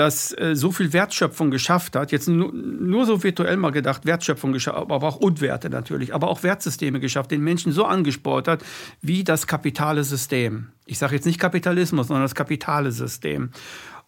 [0.00, 4.52] das äh, so viel Wertschöpfung geschafft hat, jetzt nur, nur so virtuell mal gedacht, Wertschöpfung
[4.52, 8.64] geschafft, aber auch Unwerte natürlich, aber auch Wertsysteme geschafft, den Menschen so angespornt hat,
[9.02, 10.68] wie das kapitale System.
[10.86, 13.50] Ich sage jetzt nicht Kapitalismus, sondern das kapitale System.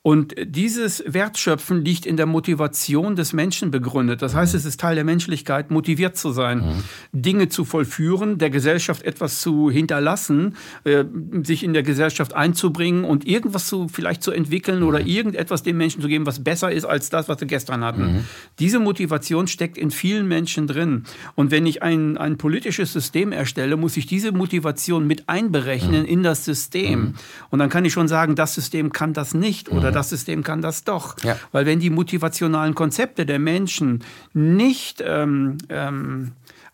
[0.05, 4.21] Und dieses Wertschöpfen liegt in der Motivation des Menschen begründet.
[4.21, 6.83] Das heißt, es ist Teil der Menschlichkeit, motiviert zu sein, mhm.
[7.13, 11.05] Dinge zu vollführen, der Gesellschaft etwas zu hinterlassen, äh,
[11.45, 14.89] sich in der Gesellschaft einzubringen und irgendwas zu, vielleicht zu entwickeln mhm.
[14.89, 18.03] oder irgendetwas den Menschen zu geben, was besser ist als das, was sie gestern hatten.
[18.03, 18.25] Mhm.
[18.59, 21.05] Diese Motivation steckt in vielen Menschen drin.
[21.37, 26.09] Und wenn ich ein, ein politisches System erstelle, muss ich diese Motivation mit einberechnen mhm.
[26.09, 27.01] in das System.
[27.01, 27.15] Mhm.
[27.51, 30.63] Und dann kann ich schon sagen, das System kann das nicht oder das System kann
[30.63, 31.17] das doch.
[31.23, 31.37] Ja.
[31.53, 34.03] Weil wenn die motivationalen Konzepte der Menschen
[34.33, 36.33] nicht ähm, ähm,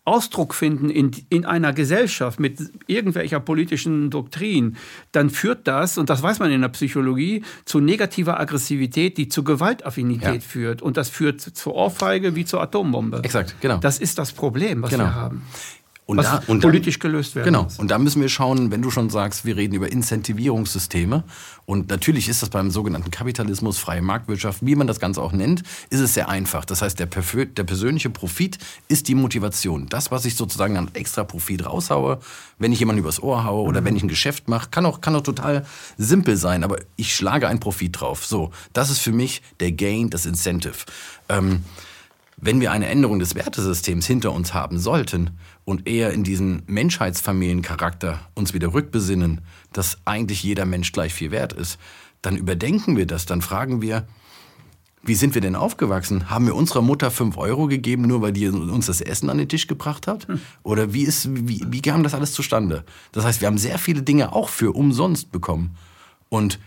[0.09, 4.75] Ausdruck finden in, in einer Gesellschaft mit irgendwelcher politischen Doktrin,
[5.11, 9.43] dann führt das, und das weiß man in der Psychologie, zu negativer Aggressivität, die zu
[9.43, 10.39] Gewaltaffinität ja.
[10.39, 10.81] führt.
[10.81, 13.21] Und das führt zur Ohrfeige wie zur Atombombe.
[13.23, 13.77] Exakt, genau.
[13.77, 15.03] Das ist das Problem, was genau.
[15.03, 15.43] wir haben.
[16.09, 17.63] Und was da, und politisch dann, gelöst werden Genau.
[17.65, 17.77] Muss.
[17.77, 21.23] Und da müssen wir schauen, wenn du schon sagst, wir reden über Incentivierungssysteme.
[21.67, 25.61] Und natürlich ist das beim sogenannten Kapitalismus, freie Marktwirtschaft, wie man das Ganze auch nennt,
[25.91, 26.65] ist es sehr einfach.
[26.65, 29.85] Das heißt, der, der persönliche Profit ist die Motivation.
[29.87, 32.17] Das, was ich sozusagen an extra Profit raushaue,
[32.57, 33.85] wenn ich jemanden übers Ohr haue oder mhm.
[33.85, 35.63] wenn ich ein Geschäft mache, kann auch, kann auch total
[35.99, 38.25] simpel sein, aber ich schlage einen Profit drauf.
[38.25, 40.73] So, das ist für mich der Gain, das Incentive.
[41.29, 41.63] Ähm,
[42.41, 45.31] wenn wir eine Änderung des Wertesystems hinter uns haben sollten
[45.69, 51.53] und eher in diesen Menschheitsfamiliencharakter uns wieder rückbesinnen, dass eigentlich jeder Mensch gleich viel wert
[51.53, 51.77] ist,
[52.23, 54.07] dann überdenken wir das, dann fragen wir,
[55.03, 56.31] wie sind wir denn aufgewachsen?
[56.31, 59.47] Haben wir unserer Mutter fünf Euro gegeben, nur weil die uns das Essen an den
[59.47, 60.27] Tisch gebracht hat?
[60.27, 60.41] Hm.
[60.63, 62.83] Oder wie, ist, wie, wie kam das alles zustande?
[63.11, 65.77] Das heißt, wir haben sehr viele Dinge auch für umsonst bekommen.
[66.29, 66.57] Und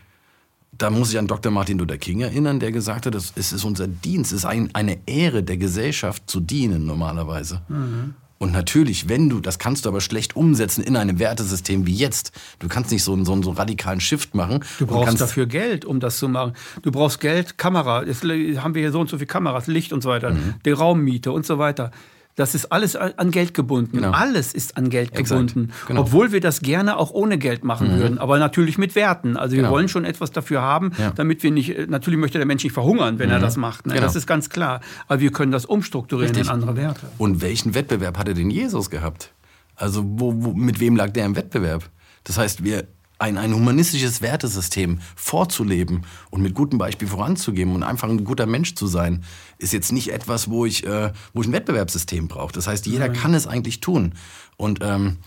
[0.70, 1.50] da muss ich an Dr.
[1.50, 4.98] Martin Luther King erinnern, der gesagt hat, es ist unser Dienst, es ist ein, eine
[5.06, 7.62] Ehre der Gesellschaft zu dienen normalerweise.
[7.68, 8.14] Mhm.
[8.42, 12.32] Und natürlich, wenn du, das kannst du aber schlecht umsetzen in einem Wertesystem wie jetzt.
[12.58, 14.64] Du kannst nicht so einen, so einen, so einen radikalen Shift machen.
[14.80, 16.54] Du brauchst dafür Geld, um das zu machen.
[16.82, 18.02] Du brauchst Geld, Kamera.
[18.02, 20.54] Jetzt haben wir hier so und so viele Kameras, Licht und so weiter, mhm.
[20.64, 21.92] die Raummiete und so weiter.
[22.34, 23.98] Das ist alles an Geld gebunden.
[23.98, 24.12] Genau.
[24.12, 25.70] Alles ist an Geld gebunden.
[25.86, 26.00] Genau.
[26.00, 28.00] Obwohl wir das gerne auch ohne Geld machen mhm.
[28.00, 29.36] würden, aber natürlich mit Werten.
[29.36, 29.74] Also wir genau.
[29.74, 31.10] wollen schon etwas dafür haben, ja.
[31.10, 33.34] damit wir nicht, natürlich möchte der Mensch nicht verhungern, wenn mhm.
[33.34, 33.86] er das macht.
[33.86, 33.94] Ne?
[33.94, 34.06] Genau.
[34.06, 34.80] Das ist ganz klar.
[35.08, 36.48] Aber wir können das umstrukturieren Richtig.
[36.48, 37.06] in andere Werte.
[37.18, 39.32] Und welchen Wettbewerb hatte denn Jesus gehabt?
[39.76, 41.90] Also wo, wo, mit wem lag der im Wettbewerb?
[42.24, 42.86] Das heißt, wir
[43.22, 48.74] ein, ein humanistisches Wertesystem vorzuleben und mit gutem Beispiel voranzugeben und einfach ein guter Mensch
[48.74, 49.22] zu sein,
[49.58, 52.52] ist jetzt nicht etwas, wo ich, äh, wo ich ein Wettbewerbssystem brauche.
[52.52, 53.16] Das heißt, jeder Nein.
[53.16, 54.14] kann es eigentlich tun.
[54.56, 55.18] Und ähm,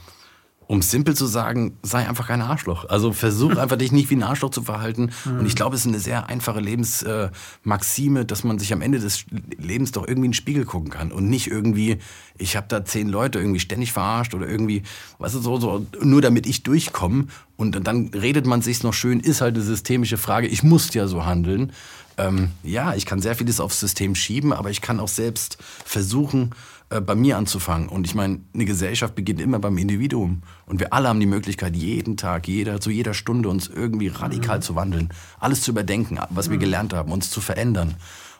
[0.67, 2.89] um simpel zu sagen, sei einfach kein Arschloch.
[2.89, 5.11] Also versuch einfach dich nicht wie ein Arschloch zu verhalten.
[5.25, 5.39] Mhm.
[5.39, 8.99] Und ich glaube, es ist eine sehr einfache Lebensmaxime, äh, dass man sich am Ende
[8.99, 9.25] des
[9.57, 11.97] Lebens doch irgendwie in den Spiegel gucken kann und nicht irgendwie,
[12.37, 14.83] ich habe da zehn Leute irgendwie ständig verarscht oder irgendwie,
[15.19, 17.27] weißt du, so, so nur damit ich durchkomme.
[17.57, 20.47] Und dann redet man sich noch schön, ist halt eine systemische Frage.
[20.47, 21.71] Ich muss ja so handeln.
[22.17, 26.51] Ähm, ja, ich kann sehr vieles aufs System schieben, aber ich kann auch selbst versuchen,
[26.89, 27.89] äh, bei mir anzufangen.
[27.89, 30.43] Und ich meine, eine Gesellschaft beginnt immer beim Individuum.
[30.67, 34.57] Und wir alle haben die Möglichkeit, jeden Tag, jeder, zu jeder Stunde uns irgendwie radikal
[34.57, 34.61] mhm.
[34.61, 35.09] zu wandeln.
[35.39, 36.61] Alles zu überdenken, was wir mhm.
[36.61, 37.95] gelernt haben, uns zu verändern.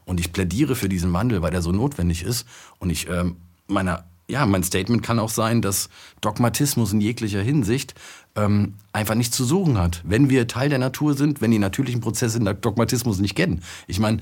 [0.06, 2.46] Und ich plädiere für diesen Wandel, weil der so notwendig ist.
[2.78, 3.38] Und ich, ähm,
[3.68, 5.90] meiner, ja, mein Statement kann auch sein, dass
[6.22, 7.96] Dogmatismus in jeglicher Hinsicht
[8.36, 10.02] ähm, einfach nichts zu suchen hat.
[10.06, 13.64] Wenn wir Teil der Natur sind, wenn die natürlichen Prozesse in der Dogmatismus nicht kennen.
[13.88, 14.20] Ich meine,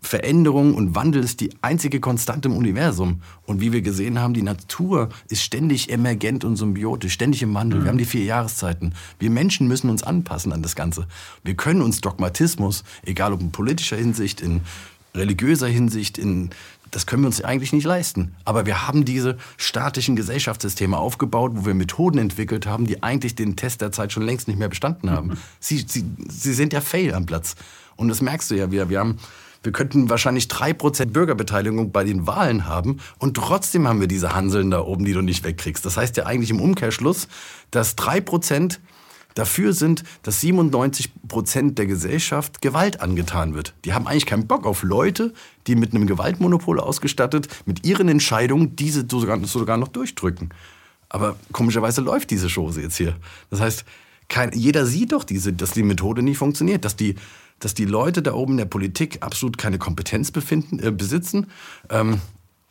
[0.00, 3.22] Veränderung und Wandel ist die einzige Konstante im Universum.
[3.46, 7.80] Und wie wir gesehen haben, die Natur ist ständig emergent und symbiotisch, ständig im Wandel.
[7.80, 7.84] Mhm.
[7.84, 8.94] Wir haben die vier Jahreszeiten.
[9.18, 11.06] Wir Menschen müssen uns anpassen an das Ganze.
[11.42, 14.60] Wir können uns Dogmatismus, egal ob in politischer Hinsicht, in
[15.14, 16.50] religiöser Hinsicht, in
[16.90, 18.34] das können wir uns eigentlich nicht leisten.
[18.44, 23.56] Aber wir haben diese statischen Gesellschaftssysteme aufgebaut, wo wir Methoden entwickelt haben, die eigentlich den
[23.56, 25.36] Test der Zeit schon längst nicht mehr bestanden haben.
[25.60, 27.56] sie, sie, sie sind ja fail am Platz.
[27.96, 28.88] Und das merkst du ja wieder.
[28.88, 29.18] Wir haben
[29.62, 34.70] wir könnten wahrscheinlich 3% Bürgerbeteiligung bei den Wahlen haben und trotzdem haben wir diese Hanseln
[34.70, 35.84] da oben, die du nicht wegkriegst.
[35.84, 37.28] Das heißt ja eigentlich im Umkehrschluss,
[37.70, 38.78] dass 3%
[39.34, 43.74] dafür sind, dass 97 Prozent der Gesellschaft Gewalt angetan wird.
[43.84, 45.32] Die haben eigentlich keinen Bock auf Leute,
[45.66, 50.50] die mit einem Gewaltmonopol ausgestattet, mit ihren Entscheidungen diese sogar, sogar noch durchdrücken.
[51.08, 53.16] Aber komischerweise läuft diese Chose jetzt hier.
[53.50, 53.84] Das heißt,
[54.28, 57.14] kein, jeder sieht doch, diese, dass die Methode nicht funktioniert, dass die,
[57.60, 61.46] dass die Leute da oben in der Politik absolut keine Kompetenz befinden, äh, besitzen.
[61.90, 62.20] Ähm,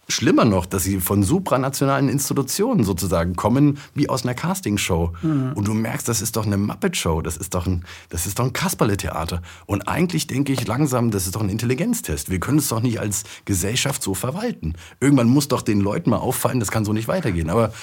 [0.10, 5.14] Schlimmer noch, dass sie von supranationalen Institutionen sozusagen kommen, wie aus einer Castingshow.
[5.22, 5.52] Mhm.
[5.54, 8.46] Und du merkst, das ist doch eine Muppet-Show, das ist doch ein, das ist doch
[8.46, 9.42] ein Kasperle-Theater.
[9.66, 12.30] Und eigentlich denke ich langsam, das ist doch ein Intelligenztest.
[12.30, 14.76] Wir können es doch nicht als Gesellschaft so verwalten.
[15.02, 17.50] Irgendwann muss doch den Leuten mal auffallen, das kann so nicht weitergehen.
[17.50, 17.74] Aber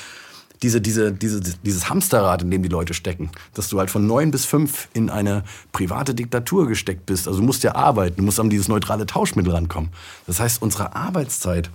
[0.65, 4.31] diese, diese, diese, dieses Hamsterrad, in dem die Leute stecken, dass du halt von neun
[4.31, 7.29] bis fünf in eine private Diktatur gesteckt bist.
[7.29, 9.91] Also du musst ja arbeiten, du musst an dieses neutrale Tauschmittel rankommen.
[10.27, 11.71] Das heißt, unsere Arbeitszeit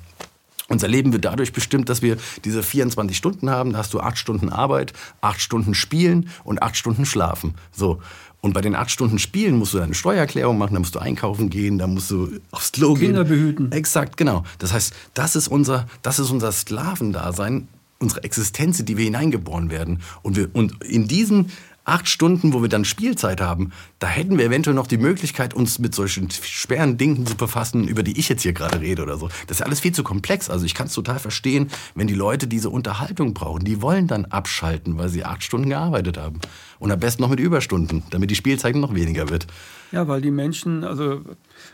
[0.70, 3.72] unser Leben wird dadurch bestimmt, dass wir diese 24 Stunden haben.
[3.72, 7.56] Da hast du acht Stunden Arbeit, acht Stunden Spielen und acht Stunden Schlafen.
[7.72, 8.00] So.
[8.42, 11.50] Und bei den acht Stunden Spielen musst du eine Steuererklärung machen, da musst du einkaufen
[11.50, 13.08] gehen, da musst du aufs Klo gehen.
[13.08, 13.72] Kinder behüten.
[13.72, 14.44] Exakt, genau.
[14.60, 17.68] Das heißt, das ist unser, das ist unser Sklavendasein,
[18.00, 20.02] unsere Existenz, in die wir hineingeboren werden.
[20.22, 21.52] Und, wir, und in diesen
[21.90, 25.80] acht Stunden, wo wir dann Spielzeit haben, da hätten wir eventuell noch die Möglichkeit, uns
[25.80, 29.30] mit solchen schweren Dingen zu befassen, über die ich jetzt hier gerade rede oder so.
[29.48, 30.50] Das ist alles viel zu komplex.
[30.50, 33.66] Also ich kann es total verstehen, wenn die Leute diese Unterhaltung brauchen.
[33.66, 36.40] Die wollen dann abschalten, weil sie acht Stunden gearbeitet haben.
[36.78, 39.48] Und am besten noch mit Überstunden, damit die Spielzeit noch weniger wird.
[39.92, 41.22] Ja, weil die Menschen, also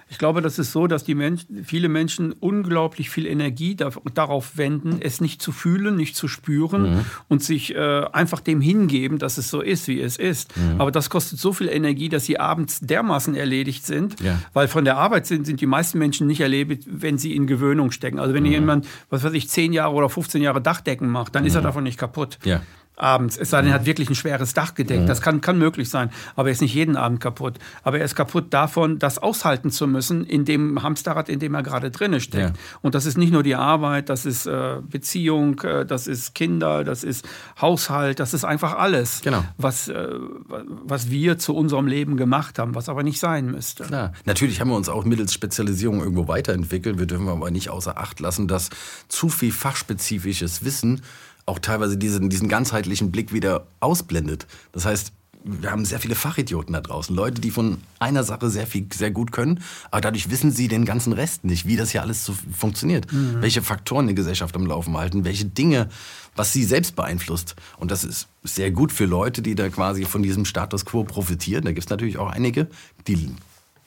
[0.08, 4.56] ich glaube, das ist so, dass die Menschen, viele Menschen unglaublich viel Energie da, darauf
[4.56, 7.06] wenden, es nicht zu fühlen, nicht zu spüren mhm.
[7.28, 10.56] und sich äh, einfach dem hingeben, dass es so ist, wie es ist.
[10.56, 10.80] Mhm.
[10.80, 14.40] Aber das kostet so viel Energie, dass sie abends dermaßen erledigt sind, ja.
[14.54, 17.92] weil von der Arbeit sind, sind die meisten Menschen nicht erledigt, wenn sie in Gewöhnung
[17.92, 18.20] stecken.
[18.20, 18.52] Also wenn mhm.
[18.52, 21.66] jemand, was weiß ich, 10 Jahre oder 15 Jahre Dachdecken macht, dann ist er mhm.
[21.66, 22.38] davon nicht kaputt.
[22.44, 22.62] Ja
[22.96, 23.38] abends.
[23.38, 25.02] Es sei denn, er hat wirklich ein schweres Dach gedeckt.
[25.02, 25.06] Ja.
[25.06, 26.10] Das kann, kann möglich sein.
[26.36, 27.60] Aber er ist nicht jeden Abend kaputt.
[27.84, 31.64] Aber er ist kaputt davon, das aushalten zu müssen in dem Hamsterrad, in dem er
[31.64, 32.56] gerade drinne steckt.
[32.56, 32.62] Ja.
[32.82, 36.84] Und das ist nicht nur die Arbeit, das ist äh, Beziehung, äh, das ist Kinder,
[36.84, 37.28] das ist
[37.60, 39.44] Haushalt, das ist einfach alles, genau.
[39.58, 40.08] was, äh,
[40.48, 43.84] was wir zu unserem Leben gemacht haben, was aber nicht sein müsste.
[43.84, 44.14] Klar.
[44.26, 46.98] Natürlich haben wir uns auch mittels Spezialisierung irgendwo weiterentwickelt.
[47.00, 48.70] Wir dürfen aber nicht außer Acht lassen, dass
[49.08, 51.02] zu viel fachspezifisches Wissen
[51.46, 54.48] auch teilweise diesen, diesen ganzheitlichen Blick wieder ausblendet.
[54.72, 55.14] Das heißt,
[55.48, 57.16] wir haben sehr viele Fachidioten da draußen.
[57.16, 60.86] Leute, die von einer Sache sehr viel, sehr gut können, aber dadurch wissen sie den
[60.86, 63.12] ganzen Rest nicht, wie das hier alles so funktioniert.
[63.14, 63.42] Mhm.
[63.42, 65.90] Welche Faktoren die Gesellschaft am Laufen halten, welche Dinge,
[66.36, 67.56] was sie selbst beeinflusst.
[67.78, 71.64] Und das ist sehr gut für Leute, die da quasi von diesem Status quo profitieren.
[71.64, 72.68] Da gibt es natürlich auch einige,
[73.08, 73.30] die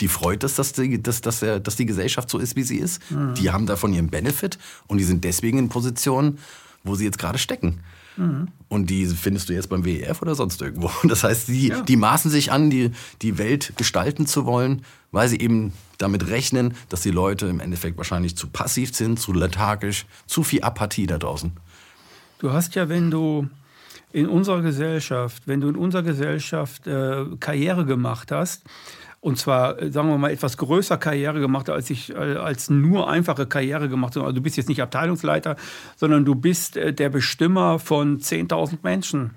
[0.01, 3.03] die freut es, dass die, dass, dass, dass die Gesellschaft so ist, wie sie ist.
[3.11, 3.35] Mhm.
[3.35, 4.57] Die haben davon ihren Benefit
[4.87, 6.39] und die sind deswegen in Positionen,
[6.89, 7.80] wo sie jetzt gerade stecken.
[8.16, 8.49] Mhm.
[8.68, 10.91] Und die findest du jetzt beim WEF oder sonst irgendwo.
[11.09, 11.82] Das heißt, die, ja.
[11.82, 12.91] die maßen sich an, die,
[13.22, 14.82] die Welt gestalten zu wollen,
[15.12, 19.32] weil sie eben damit rechnen, dass die Leute im Endeffekt wahrscheinlich zu passiv sind, zu
[19.32, 21.53] lethargisch, zu viel Apathie da draußen.
[22.39, 23.49] Du hast ja, wenn du
[24.12, 28.62] in unserer Gesellschaft, wenn du in unserer Gesellschaft äh, Karriere gemacht hast,
[29.21, 33.11] und zwar, äh, sagen wir mal, etwas größer Karriere gemacht, als ich äh, als nur
[33.11, 34.27] einfache Karriere gemacht habe.
[34.27, 35.57] Also du bist jetzt nicht Abteilungsleiter,
[35.97, 39.33] sondern du bist äh, der Bestimmer von 10.000 Menschen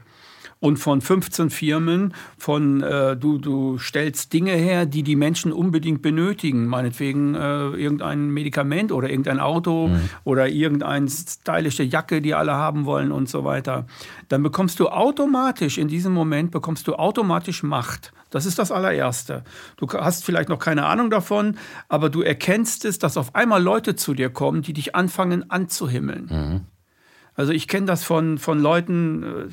[0.61, 6.03] und von 15 Firmen, von äh, du, du stellst Dinge her, die die Menschen unbedingt
[6.03, 10.09] benötigen, meinetwegen äh, irgendein Medikament oder irgendein Auto mhm.
[10.23, 13.87] oder irgendeine stylische Jacke, die alle haben wollen und so weiter,
[14.29, 18.13] dann bekommst du automatisch, in diesem Moment bekommst du automatisch Macht.
[18.31, 19.43] Das ist das allererste.
[19.77, 21.57] Du hast vielleicht noch keine Ahnung davon,
[21.89, 26.27] aber du erkennst es, dass auf einmal Leute zu dir kommen, die dich anfangen anzuhimmeln.
[26.31, 26.61] Mhm.
[27.35, 29.49] Also ich kenne das von, von Leuten,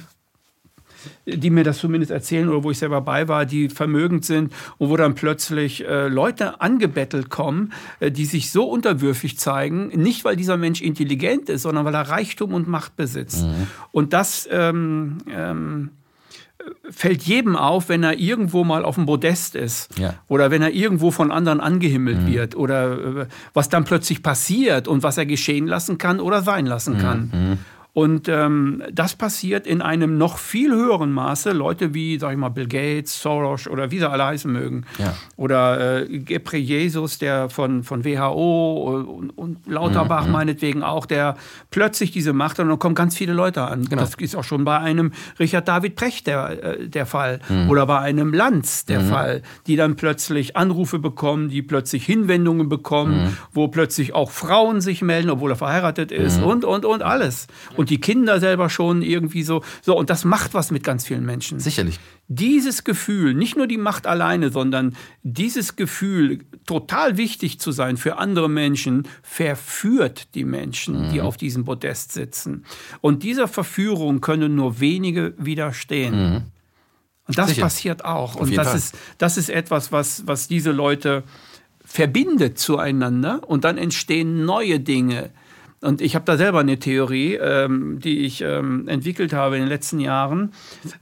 [1.26, 4.52] äh, die mir das zumindest erzählen oder wo ich selber bei war, die vermögend sind
[4.78, 10.24] und wo dann plötzlich äh, Leute angebettelt kommen, äh, die sich so unterwürfig zeigen, nicht
[10.24, 13.44] weil dieser Mensch intelligent ist, sondern weil er Reichtum und Macht besitzt.
[13.44, 13.66] Mhm.
[13.92, 15.90] Und das ähm, ähm,
[16.90, 20.14] fällt jedem auf, wenn er irgendwo mal auf dem Podest ist ja.
[20.28, 22.26] oder wenn er irgendwo von anderen angehimmelt mhm.
[22.26, 26.66] wird oder äh, was dann plötzlich passiert und was er geschehen lassen kann oder sein
[26.66, 27.30] lassen kann.
[27.32, 27.58] Mhm.
[27.94, 31.50] Und ähm, das passiert in einem noch viel höheren Maße.
[31.52, 34.84] Leute wie, sag ich mal, Bill Gates, Soros oder wie sie alle heißen mögen.
[34.98, 35.14] Ja.
[35.36, 41.36] Oder äh, Jesus, der von, von WHO und, und Lauterbach Mhm, meinetwegen auch, der
[41.70, 43.84] plötzlich diese Macht hat und dann kommen ganz viele Leute an.
[43.84, 44.02] Genau.
[44.02, 47.40] Das ist auch schon bei einem Richard David Precht der, äh, der Fall.
[47.48, 47.68] Mhm.
[47.70, 53.08] Oder bei einem Lanz der Fall, die dann plötzlich Anrufe bekommen, die plötzlich Hinwendungen bekommen,
[53.24, 53.36] Mhm.
[53.52, 57.46] wo plötzlich auch Frauen sich melden, obwohl er verheiratet ist und, und, und alles.
[57.78, 59.62] Und die Kinder selber schon irgendwie so.
[59.82, 61.60] So, und das macht was mit ganz vielen Menschen.
[61.60, 62.00] Sicherlich.
[62.26, 68.18] Dieses Gefühl, nicht nur die Macht alleine, sondern dieses Gefühl, total wichtig zu sein für
[68.18, 72.64] andere Menschen, verführt die Menschen, die auf diesem Podest sitzen.
[73.00, 76.50] Und dieser Verführung können nur wenige widerstehen.
[77.28, 77.62] Und das Sicher.
[77.62, 78.34] passiert auch.
[78.34, 78.76] Und jeden das Fall.
[78.78, 81.22] ist, das ist etwas, was, was diese Leute
[81.84, 85.30] verbindet zueinander und dann entstehen neue Dinge.
[85.80, 89.68] Und ich habe da selber eine Theorie, ähm, die ich ähm, entwickelt habe in den
[89.68, 90.52] letzten Jahren.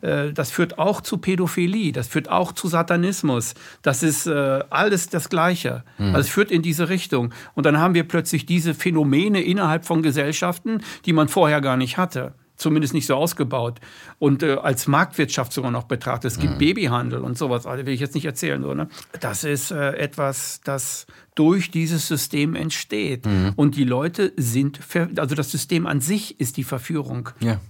[0.03, 3.55] Äh, das führt auch zu Pädophilie, das führt auch zu Satanismus.
[3.83, 5.83] Das ist äh, alles das Gleiche.
[5.99, 7.33] Also es führt in diese Richtung.
[7.55, 11.97] Und dann haben wir plötzlich diese Phänomene innerhalb von Gesellschaften, die man vorher gar nicht
[11.97, 13.81] hatte zumindest nicht so ausgebaut
[14.19, 16.33] und äh, als Marktwirtschaft sogar noch betrachtet.
[16.33, 18.63] Es gibt Babyhandel und sowas, also will ich jetzt nicht erzählen.
[18.63, 18.89] So, ne?
[19.21, 23.25] Das ist äh, etwas, das durch dieses System entsteht.
[23.57, 24.81] Und die Leute sind,
[25.19, 27.29] also das System an sich ist die Verführung.
[27.41, 27.61] Ja.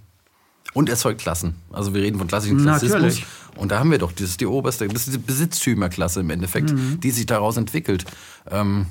[0.73, 1.55] Und erzeugt Klassen.
[1.71, 2.93] Also wir reden von klassischen Natürlich.
[2.95, 3.27] Klassismus.
[3.57, 6.71] Und da haben wir doch, das ist die oberste, das ist die Besitztümerklasse im Endeffekt,
[6.71, 6.99] Mhm.
[7.01, 8.05] die sich daraus entwickelt.
[8.49, 8.85] Ähm,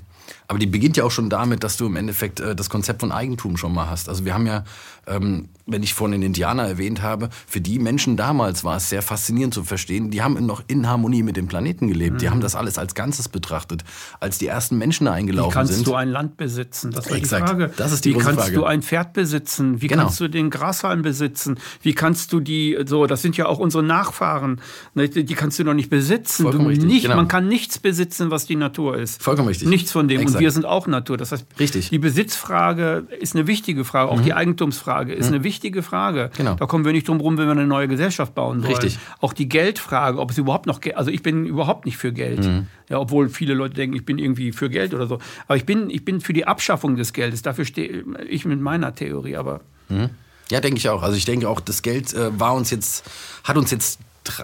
[0.49, 3.13] aber die beginnt ja auch schon damit, dass du im Endeffekt äh, das Konzept von
[3.13, 4.09] Eigentum schon mal hast.
[4.09, 4.65] Also wir haben ja,
[5.07, 9.03] ähm, wenn ich vorhin den Indianer erwähnt habe, für die Menschen damals war es sehr
[9.03, 12.21] faszinierend zu verstehen, die haben noch in Harmonie mit dem Planeten gelebt.
[12.23, 13.85] Die haben das alles als Ganzes betrachtet.
[14.21, 15.87] Als die ersten Menschen da Wie eingelaufen kannst sind.
[15.87, 16.91] du ein Land besitzen?
[16.93, 17.49] Das war Exakt.
[17.49, 17.73] die Frage.
[17.77, 18.55] Das ist die Wie kannst Frage.
[18.55, 19.81] du ein Pferd besitzen?
[19.83, 20.05] Wie Genau.
[20.05, 21.59] kannst du den Grashalm besitzen?
[21.83, 24.61] Wie kannst du die, so, das sind ja auch unsere Nachfahren,
[24.95, 26.43] ne, die die kannst du noch nicht besitzen.
[26.45, 27.17] Vollkommen du richtig, nicht, genau.
[27.17, 29.23] Man kann nichts besitzen, was die Natur ist.
[29.23, 29.69] Vollkommen richtig.
[29.69, 30.16] Nichts von dem.
[30.19, 30.41] Und Exakt.
[30.41, 31.17] wir sind auch Natur.
[31.17, 31.87] Das heißt, Richtig.
[31.87, 31.91] Mhm.
[31.91, 34.11] die Besitzfrage ist eine wichtige Frage.
[34.11, 36.31] Auch die Eigentumsfrage ist eine wichtige Frage.
[36.37, 36.55] Genau.
[36.55, 38.73] Da kommen wir nicht drum rum, wenn wir eine neue Gesellschaft bauen wollen.
[38.73, 38.99] Richtig.
[39.21, 42.45] Auch die Geldfrage, ob es überhaupt noch, Ge- also ich bin überhaupt nicht für Geld.
[42.45, 42.67] Mhm.
[42.89, 45.19] Ja, obwohl viele Leute denken, ich bin irgendwie für Geld oder so.
[45.49, 47.43] Aber ich bin, ich bin für die Abschaffung des Geldes.
[47.43, 49.37] Dafür stehe ich mit meiner Theorie.
[49.37, 49.61] Aber
[50.51, 51.03] Ja, denke ich auch.
[51.03, 53.05] Also ich denke auch, das Geld äh, war uns jetzt,
[53.45, 53.99] hat uns jetzt,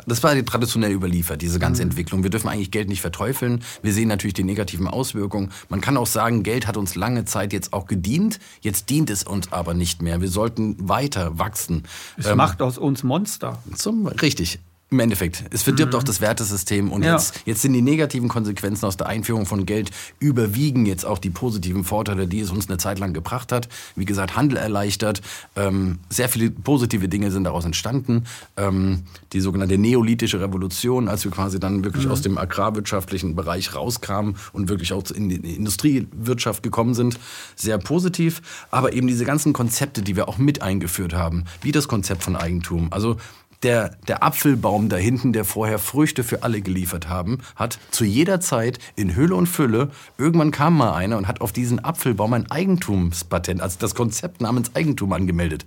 [0.07, 2.23] das war traditionell überliefert, diese ganze Entwicklung.
[2.23, 3.63] Wir dürfen eigentlich Geld nicht verteufeln.
[3.83, 5.51] Wir sehen natürlich die negativen Auswirkungen.
[5.69, 8.39] Man kann auch sagen, Geld hat uns lange Zeit jetzt auch gedient.
[8.61, 10.21] Jetzt dient es uns aber nicht mehr.
[10.21, 11.85] Wir sollten weiter wachsen.
[12.17, 13.63] es macht aus uns Monster.
[13.75, 14.59] Zum, richtig.
[14.93, 15.45] Im Endeffekt.
[15.51, 17.07] Es verdirbt auch das Wertesystem und Mhm.
[17.07, 17.13] Ja.
[17.15, 21.31] jetzt, jetzt sind die negativen Konsequenzen aus der Einführung von Geld überwiegen jetzt auch die
[21.31, 23.71] positiven Vorteile, die es uns eine Zeit lang gebracht hat.
[23.97, 25.23] Wie gesagt, Handel erleichtert.
[25.57, 28.25] Ähm, sehr viele positive Dinge sind daraus entstanden.
[28.59, 34.37] Ähm, die sogenannte neolithische Revolution, als wir quasi dann wirklich aus dem agrarwirtschaftlichen Bereich rauskamen
[34.53, 37.19] und wirklich auch in die Industriewirtschaft gekommen sind,
[37.57, 38.43] sehr positiv.
[38.71, 42.37] Aber eben diese ganzen Konzepte, die wir auch mit eingeführt haben, wie das Konzept von
[42.37, 42.89] Eigentum.
[42.93, 43.17] Also
[43.63, 48.41] der, der Apfelbaum da hinten, der vorher Früchte für alle geliefert haben, hat zu jeder
[48.41, 52.51] Zeit in Hülle und Fülle, irgendwann kam mal einer und hat auf diesen Apfelbaum ein
[52.51, 55.65] Eigentumspatent, also das Konzept namens Eigentum angemeldet.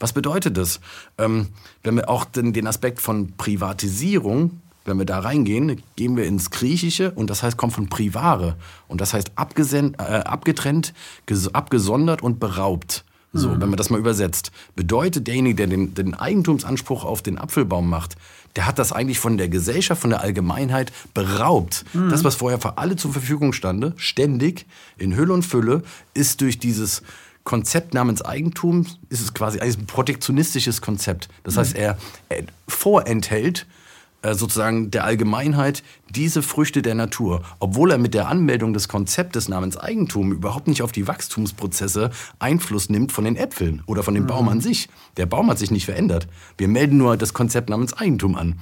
[0.00, 0.80] Was bedeutet das?
[1.18, 1.48] Ähm,
[1.82, 6.50] wenn wir auch den, den Aspekt von Privatisierung wenn wir da reingehen, gehen wir ins
[6.52, 8.54] Griechische und das heißt, kommt von privare.
[8.86, 10.94] Und das heißt abgesen- äh, abgetrennt,
[11.26, 13.04] ges- abgesondert und beraubt.
[13.36, 14.50] So, wenn man das mal übersetzt.
[14.74, 18.16] Bedeutet, derjenige, der den, den Eigentumsanspruch auf den Apfelbaum macht,
[18.56, 21.84] der hat das eigentlich von der Gesellschaft, von der Allgemeinheit beraubt.
[22.10, 24.66] Das, was vorher für alle zur Verfügung stande, ständig,
[24.96, 25.82] in Hülle und Fülle,
[26.14, 27.02] ist durch dieses
[27.44, 31.28] Konzept namens Eigentum, ist es quasi ein protektionistisches Konzept.
[31.44, 33.66] Das heißt, er, er vorenthält
[34.34, 39.76] sozusagen der Allgemeinheit diese Früchte der Natur, obwohl er mit der Anmeldung des Konzeptes namens
[39.76, 44.48] Eigentum überhaupt nicht auf die Wachstumsprozesse Einfluss nimmt von den Äpfeln oder von dem Baum
[44.48, 44.88] an sich.
[45.16, 46.28] Der Baum hat sich nicht verändert.
[46.58, 48.58] Wir melden nur das Konzept namens Eigentum an.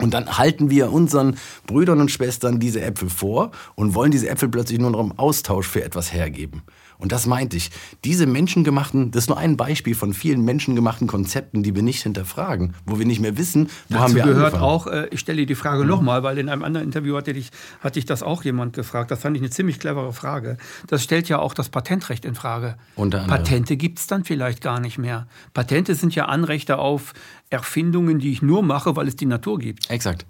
[0.00, 1.36] Und dann halten wir unseren
[1.66, 5.66] Brüdern und Schwestern diese Äpfel vor und wollen diese Äpfel plötzlich nur noch im Austausch
[5.66, 6.62] für etwas hergeben.
[7.00, 7.70] Und das meinte ich.
[8.04, 12.74] Diese menschengemachten, das ist nur ein Beispiel von vielen menschengemachten Konzepten, die wir nicht hinterfragen,
[12.86, 14.62] wo wir nicht mehr wissen, wo haben Dazu wir gehört angefangen.
[14.62, 17.50] auch, äh, ich stelle dir die Frage nochmal, weil in einem anderen Interview hatte ich,
[17.80, 19.10] hatte ich das auch jemand gefragt.
[19.10, 20.56] Das fand ich eine ziemlich clevere Frage.
[20.86, 22.76] Das stellt ja auch das Patentrecht in Frage.
[22.94, 23.42] Unter anderem.
[23.42, 25.26] Patente gibt es dann vielleicht gar nicht mehr.
[25.54, 27.12] Patente sind ja Anrechte auf
[27.50, 29.90] Erfindungen, die ich nur mache, weil es die Natur gibt.
[29.90, 30.26] Exakt.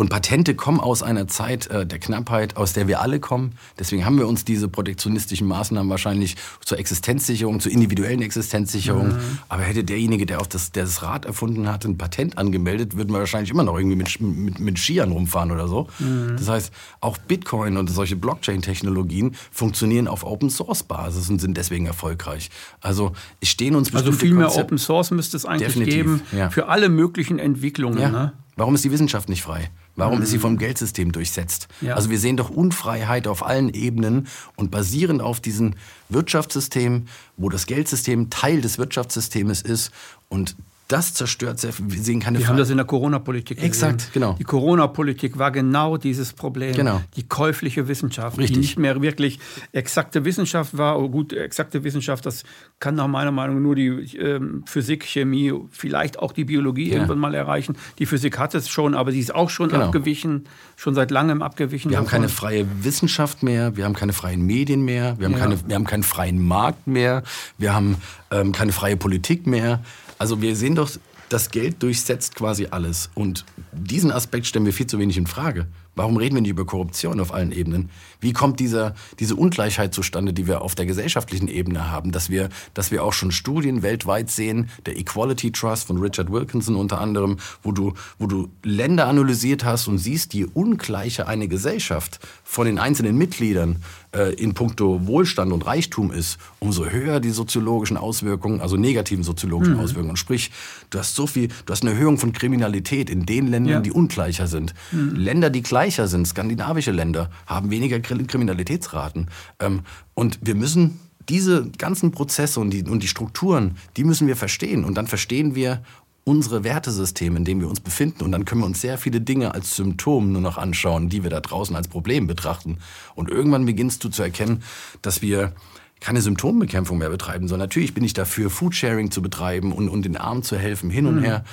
[0.00, 3.52] Und Patente kommen aus einer Zeit äh, der Knappheit, aus der wir alle kommen.
[3.78, 9.08] Deswegen haben wir uns diese protektionistischen Maßnahmen wahrscheinlich zur Existenzsicherung, zur individuellen Existenzsicherung.
[9.08, 9.38] Mhm.
[9.50, 13.12] Aber hätte derjenige, der, auf das, der das Rad erfunden hat, ein Patent angemeldet, würden
[13.12, 15.86] wir wahrscheinlich immer noch irgendwie mit, mit, mit Skiern rumfahren oder so.
[15.98, 16.34] Mhm.
[16.38, 16.72] Das heißt,
[17.02, 22.48] auch Bitcoin und solche Blockchain-Technologien funktionieren auf Open-Source-Basis und sind deswegen erfolgreich.
[22.80, 26.48] Also es stehen uns Also viel mehr Open Source müsste es eigentlich Definitiv, geben ja.
[26.48, 27.98] für alle möglichen Entwicklungen.
[27.98, 28.08] Ja.
[28.08, 28.32] Ne?
[28.56, 29.70] Warum ist die Wissenschaft nicht frei?
[29.96, 30.22] Warum mhm.
[30.22, 31.68] ist sie vom Geldsystem durchsetzt?
[31.80, 31.94] Ja.
[31.94, 35.74] Also wir sehen doch Unfreiheit auf allen Ebenen und basierend auf diesem
[36.08, 39.90] Wirtschaftssystem, wo das Geldsystem Teil des Wirtschaftssystems ist
[40.28, 40.56] und
[40.90, 41.90] das zerstört sehr viel.
[41.90, 44.10] Wir sehen keine Wir haben das in der Corona-Politik Exakt, gesehen.
[44.12, 44.36] genau.
[44.38, 46.74] Die Corona-Politik war genau dieses Problem.
[46.74, 47.00] Genau.
[47.14, 48.54] Die käufliche Wissenschaft, Richtig.
[48.54, 49.38] die nicht mehr wirklich
[49.70, 50.98] exakte Wissenschaft war.
[50.98, 52.42] Oh gut, exakte Wissenschaft, das
[52.80, 56.94] kann nach meiner Meinung nur die ähm, Physik, Chemie, vielleicht auch die Biologie ja.
[56.94, 57.76] irgendwann mal erreichen.
[58.00, 59.86] Die Physik hat es schon, aber sie ist auch schon genau.
[59.86, 61.92] abgewichen, schon seit langem abgewichen.
[61.92, 65.38] Wir haben keine freie Wissenschaft mehr, wir haben keine freien Medien mehr, wir haben, ja.
[65.38, 67.22] keine, wir haben keinen freien Markt mehr,
[67.58, 67.96] wir haben
[68.32, 69.80] ähm, keine freie Politik mehr.
[70.20, 70.90] Also wir sehen doch,
[71.30, 73.08] das Geld durchsetzt quasi alles.
[73.14, 75.66] Und diesen Aspekt stellen wir viel zu wenig in Frage.
[75.96, 77.88] Warum reden wir nicht über Korruption auf allen Ebenen?
[78.20, 82.12] Wie kommt dieser, diese Ungleichheit zustande, die wir auf der gesellschaftlichen Ebene haben?
[82.12, 86.76] Dass wir, dass wir auch schon Studien weltweit sehen, der Equality Trust von Richard Wilkinson
[86.76, 92.20] unter anderem, wo du, wo du Länder analysiert hast und siehst, je ungleicher eine Gesellschaft
[92.44, 97.96] von den einzelnen Mitgliedern äh, in puncto Wohlstand und Reichtum ist, umso höher die soziologischen
[97.96, 99.80] Auswirkungen, also negativen soziologischen mhm.
[99.80, 100.16] Auswirkungen.
[100.16, 100.50] Sprich,
[100.90, 103.80] du hast so viel, du hast eine Erhöhung von Kriminalität in den Ländern, ja.
[103.80, 104.74] die ungleicher sind.
[104.92, 105.14] Mhm.
[105.14, 109.28] Länder, die gleicher sind, skandinavische Länder, haben weniger Kriminalitätsraten.
[109.60, 109.80] Ähm,
[110.14, 110.98] und wir müssen
[111.28, 114.84] diese ganzen Prozesse und die, und die Strukturen, die müssen wir verstehen.
[114.84, 115.82] Und dann verstehen wir
[116.30, 118.22] unsere Wertesysteme, in dem wir uns befinden.
[118.22, 121.30] Und dann können wir uns sehr viele Dinge als Symptom nur noch anschauen, die wir
[121.30, 122.78] da draußen als Problem betrachten.
[123.16, 124.62] Und irgendwann beginnst du zu erkennen,
[125.02, 125.52] dass wir
[125.98, 130.16] keine Symptombekämpfung mehr betreiben, sondern natürlich bin ich dafür, Foodsharing zu betreiben und, und den
[130.16, 131.24] Armen zu helfen, hin und mhm.
[131.24, 131.44] her.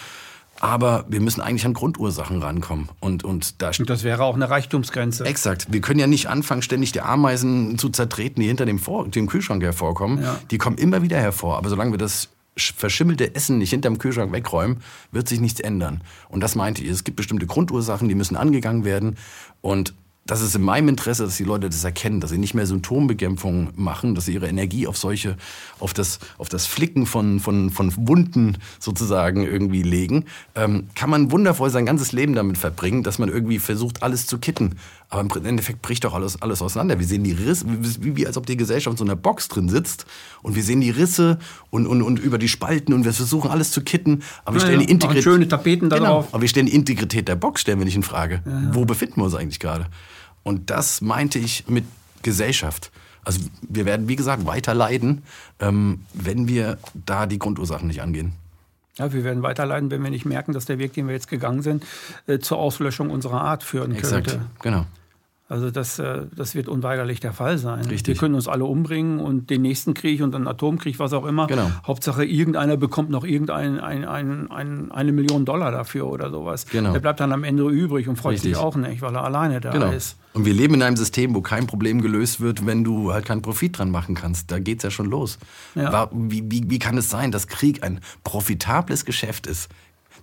[0.59, 2.89] Aber wir müssen eigentlich an Grundursachen rankommen.
[2.99, 5.25] Und, und, da das wäre auch eine Reichtumsgrenze.
[5.25, 5.67] Exakt.
[5.71, 9.25] Wir können ja nicht anfangen, ständig die Ameisen zu zertreten, die hinter dem, Vor dem
[9.27, 10.21] Kühlschrank hervorkommen.
[10.21, 10.39] Ja.
[10.51, 11.57] Die kommen immer wieder hervor.
[11.57, 14.77] Aber solange wir das verschimmelte Essen nicht hinterm Kühlschrank wegräumen,
[15.11, 16.01] wird sich nichts ändern.
[16.29, 16.89] Und das meinte ich.
[16.89, 19.17] Es gibt bestimmte Grundursachen, die müssen angegangen werden.
[19.61, 19.93] Und
[20.27, 23.69] das ist in meinem Interesse, dass die Leute das erkennen, dass sie nicht mehr Symptombekämpfung
[23.75, 25.37] machen, dass sie ihre Energie auf solche,
[25.79, 30.25] auf das, auf das Flicken von, von, von Wunden sozusagen irgendwie legen.
[30.53, 34.37] Ähm, kann man wundervoll sein ganzes Leben damit verbringen, dass man irgendwie versucht, alles zu
[34.37, 34.75] kitten.
[35.09, 36.99] Aber im Endeffekt bricht doch alles, alles auseinander.
[36.99, 39.69] Wir sehen die Risse, wie, wie als ob die Gesellschaft in so einer Box drin
[39.69, 40.05] sitzt
[40.41, 41.39] und wir sehen die Risse
[41.69, 44.23] und, und, und über die Spalten und wir versuchen alles zu kitten.
[44.43, 45.23] Aber wir stellen ja, die Integrität.
[45.23, 48.03] Schöne Tapeten da genau, Aber wir stellen die Integrität der Box, stellen wir nicht in
[48.03, 48.41] Frage.
[48.45, 48.75] Ja.
[48.75, 49.87] Wo befinden wir uns eigentlich gerade?
[50.43, 51.85] Und das meinte ich mit
[52.21, 52.91] Gesellschaft.
[53.23, 55.23] Also wir werden, wie gesagt, weiter leiden,
[55.59, 58.33] ähm, wenn wir da die Grundursachen nicht angehen.
[58.97, 61.27] Ja, wir werden weiter leiden, wenn wir nicht merken, dass der Weg, den wir jetzt
[61.29, 61.85] gegangen sind,
[62.25, 64.45] äh, zur Auslöschung unserer Art führen Exakt, könnte.
[64.61, 64.85] genau.
[65.49, 67.85] Also das, äh, das wird unweigerlich der Fall sein.
[67.85, 68.07] Richtig.
[68.07, 71.47] Wir können uns alle umbringen und den nächsten Krieg und dann Atomkrieg, was auch immer.
[71.47, 71.71] Genau.
[71.85, 76.65] Hauptsache irgendeiner bekommt noch irgendein, ein, ein, ein, eine Million Dollar dafür oder sowas.
[76.65, 76.91] Genau.
[76.91, 78.55] Der bleibt dann am Ende übrig und freut Richtig.
[78.55, 79.91] sich auch nicht, weil er alleine da genau.
[79.91, 80.17] ist.
[80.33, 83.41] Und wir leben in einem System, wo kein Problem gelöst wird, wenn du halt keinen
[83.41, 84.51] Profit dran machen kannst.
[84.51, 85.39] Da geht es ja schon los.
[85.75, 86.09] Ja.
[86.11, 89.69] Wie, wie, wie kann es sein, dass Krieg ein profitables Geschäft ist?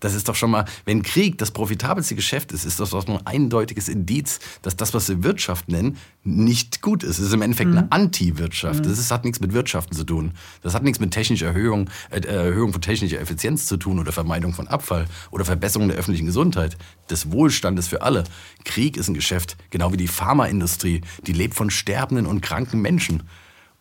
[0.04, 3.26] Das ist doch schon mal, wenn Krieg das profitabelste Geschäft ist, ist das doch ein
[3.26, 7.18] eindeutiges Indiz, dass das, was wir Wirtschaft nennen, nicht gut ist.
[7.18, 7.78] Es ist im Endeffekt mhm.
[7.78, 8.80] eine Anti-Wirtschaft.
[8.80, 8.88] Mhm.
[8.90, 10.32] Das ist, hat nichts mit Wirtschaften zu tun.
[10.60, 14.52] Das hat nichts mit technischer Erhöhung, äh, Erhöhung von technischer Effizienz zu tun oder Vermeidung
[14.52, 16.76] von Abfall oder Verbesserung der öffentlichen Gesundheit,
[17.08, 18.24] des Wohlstandes für alle.
[18.66, 21.00] Krieg ist ein Geschäft, genau wie die Pharmaindustrie.
[21.26, 23.22] Die lebt von sterbenden und kranken Menschen.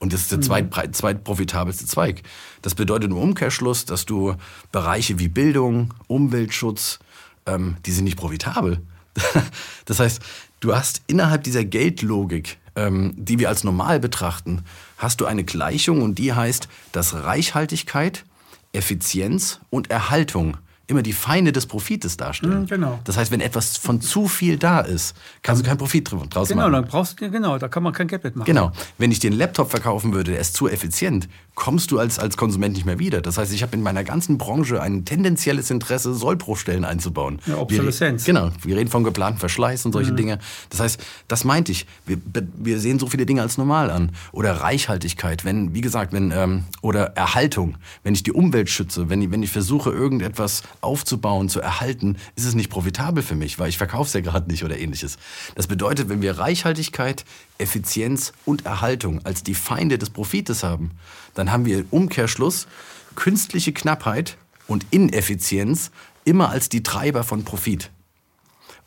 [0.03, 0.91] Und das ist der mhm.
[0.91, 2.23] zweitprofitabelste Zweig.
[2.61, 4.35] Das bedeutet im Umkehrschluss, dass du
[4.73, 6.99] Bereiche wie Bildung, Umweltschutz,
[7.45, 8.81] ähm, die sind nicht profitabel.
[9.85, 10.21] das heißt,
[10.59, 14.65] du hast innerhalb dieser Geldlogik, ähm, die wir als normal betrachten,
[14.97, 18.25] hast du eine Gleichung und die heißt, dass Reichhaltigkeit,
[18.73, 20.57] Effizienz und Erhaltung
[20.87, 22.61] immer die Feinde des Profites darstellen.
[22.61, 22.99] Mhm, genau.
[23.05, 26.61] Das heißt, wenn etwas von zu viel da ist, kannst du keinen Profit draus genau,
[26.61, 26.71] machen.
[26.71, 28.45] Genau, dann brauchst du, genau, da kann man kein Geld mitmachen.
[28.45, 28.71] Genau.
[28.97, 32.35] Wenn ich dir einen Laptop verkaufen würde, der ist zu effizient, kommst du als, als
[32.35, 33.21] Konsument nicht mehr wieder.
[33.21, 37.39] Das heißt, ich habe in meiner ganzen Branche ein tendenzielles Interesse, Sollbruchstellen einzubauen.
[37.45, 38.25] Ja, Obsoleszenz.
[38.25, 38.51] Wir, genau.
[38.63, 40.17] Wir reden vom geplanten Verschleiß und solche mhm.
[40.17, 40.39] Dinge.
[40.69, 41.85] Das heißt, das meinte ich.
[42.05, 42.17] Wir,
[42.55, 44.11] wir sehen so viele Dinge als normal an.
[44.31, 49.31] Oder Reichhaltigkeit, wenn, wie gesagt, wenn, ähm, oder Erhaltung, wenn ich die Umwelt schütze, wenn,
[49.31, 53.77] wenn ich versuche, irgendetwas aufzubauen, zu erhalten, ist es nicht profitabel für mich, weil ich
[53.77, 55.17] verkaufe es ja gerade nicht oder ähnliches.
[55.55, 57.25] Das bedeutet, wenn wir Reichhaltigkeit,
[57.59, 60.91] Effizienz und Erhaltung als die Feinde des Profites haben,
[61.33, 62.67] dann haben wir Umkehrschluss
[63.15, 65.91] künstliche Knappheit und Ineffizienz
[66.25, 67.91] immer als die Treiber von Profit.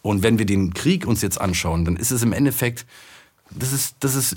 [0.02, 2.86] Und wenn wir den Krieg uns jetzt anschauen, dann ist es im Endeffekt,
[3.50, 4.36] das ist, das ist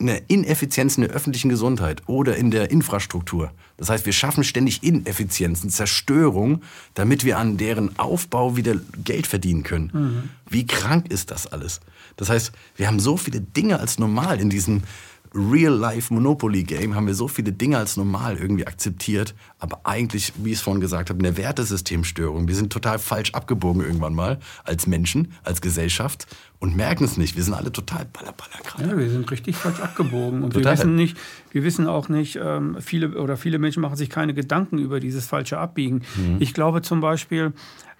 [0.00, 3.52] eine Ineffizienz in der öffentlichen Gesundheit oder in der Infrastruktur.
[3.76, 6.62] Das heißt, wir schaffen ständig Ineffizienzen, Zerstörung,
[6.94, 9.90] damit wir an deren Aufbau wieder Geld verdienen können.
[9.92, 10.28] Mhm.
[10.48, 11.80] Wie krank ist das alles?
[12.16, 14.82] Das heißt, wir haben so viele Dinge als normal in diesem
[15.34, 20.60] Real-Life-Monopoly-Game haben wir so viele Dinge als normal irgendwie akzeptiert, aber eigentlich, wie ich es
[20.60, 22.48] vorhin gesagt habe, eine Wertesystemstörung.
[22.48, 26.26] Wir sind total falsch abgebogen irgendwann mal als Menschen, als Gesellschaft
[26.58, 27.36] und merken es nicht.
[27.36, 28.90] Wir sind alle total ballerballer gerade.
[28.90, 30.72] Ja, wir sind richtig falsch abgebogen und total.
[30.72, 31.16] wir wissen nicht,
[31.52, 35.26] wir wissen auch nicht, ähm, viele oder viele Menschen machen sich keine Gedanken über dieses
[35.26, 36.02] falsche Abbiegen.
[36.16, 36.36] Mhm.
[36.40, 37.52] Ich glaube zum Beispiel,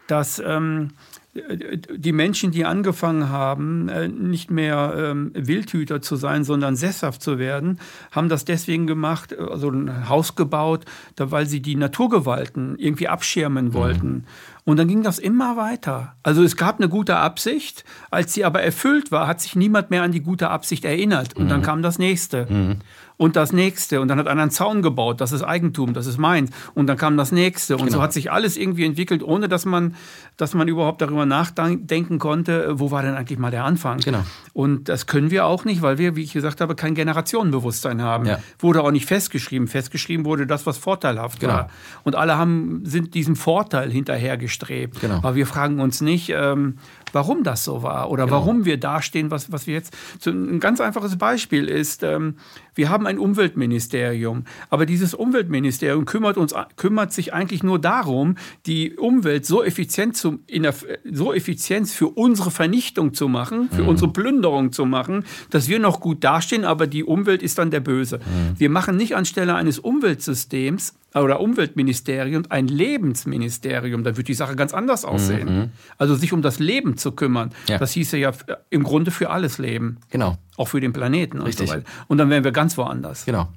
[0.08, 0.90] dass ähm,
[1.32, 7.38] die Menschen, die angefangen haben, äh, nicht mehr ähm, Wildhüter zu sein, sondern sesshaft zu
[7.38, 7.78] werden,
[8.10, 13.74] haben das deswegen gemacht, also ein Haus gebaut, weil sie die Naturgewalten irgendwie abschirmen mhm.
[13.74, 14.08] wollten.
[14.08, 14.24] Mhm.
[14.64, 16.16] Und dann ging das immer weiter.
[16.22, 20.02] Also es gab eine gute Absicht, als sie aber erfüllt war, hat sich niemand mehr
[20.02, 21.36] an die gute Absicht erinnert.
[21.36, 21.48] Und mhm.
[21.48, 22.46] dann kam das nächste.
[22.50, 22.76] Mhm
[23.20, 24.00] und das nächste.
[24.00, 26.50] Und dann hat einer einen Zaun gebaut, das ist Eigentum, das ist meins.
[26.72, 27.74] Und dann kam das nächste.
[27.76, 27.98] Und genau.
[27.98, 29.94] so hat sich alles irgendwie entwickelt, ohne dass man,
[30.38, 33.98] dass man überhaupt darüber nachdenken konnte, wo war denn eigentlich mal der Anfang.
[33.98, 34.24] Genau.
[34.54, 38.24] Und das können wir auch nicht, weil wir, wie ich gesagt habe, kein Generationenbewusstsein haben.
[38.24, 38.38] Ja.
[38.58, 39.68] Wurde auch nicht festgeschrieben.
[39.68, 41.52] Festgeschrieben wurde das, was vorteilhaft genau.
[41.52, 41.68] war.
[42.04, 44.98] Und alle haben, sind diesem Vorteil hinterhergestrebt.
[44.98, 45.16] Genau.
[45.16, 46.78] Aber wir fragen uns nicht, ähm,
[47.12, 48.36] warum das so war oder genau.
[48.36, 49.94] warum wir dastehen, was, was wir jetzt.
[50.18, 52.36] So ein ganz einfaches Beispiel ist, ähm,
[52.80, 58.96] wir haben ein Umweltministerium, aber dieses Umweltministerium kümmert, uns, kümmert sich eigentlich nur darum, die
[58.96, 60.74] Umwelt so effizient, zu, in der,
[61.04, 63.88] so effizient für unsere Vernichtung zu machen, für mhm.
[63.88, 67.80] unsere Plünderung zu machen, dass wir noch gut dastehen, aber die Umwelt ist dann der
[67.80, 68.16] Böse.
[68.16, 68.58] Mhm.
[68.58, 74.72] Wir machen nicht anstelle eines Umweltsystems oder Umweltministerium ein Lebensministerium, dann wird die Sache ganz
[74.72, 75.54] anders aussehen.
[75.54, 75.68] Mhm.
[75.98, 77.76] Also sich um das Leben zu kümmern, ja.
[77.76, 78.32] das hieße ja
[78.70, 79.98] im Grunde für alles Leben.
[80.08, 80.38] Genau.
[80.60, 81.62] Auch für den Planeten Richtig.
[81.62, 81.86] und so weiter.
[82.08, 83.24] Und dann wären wir ganz woanders.
[83.24, 83.48] Genau.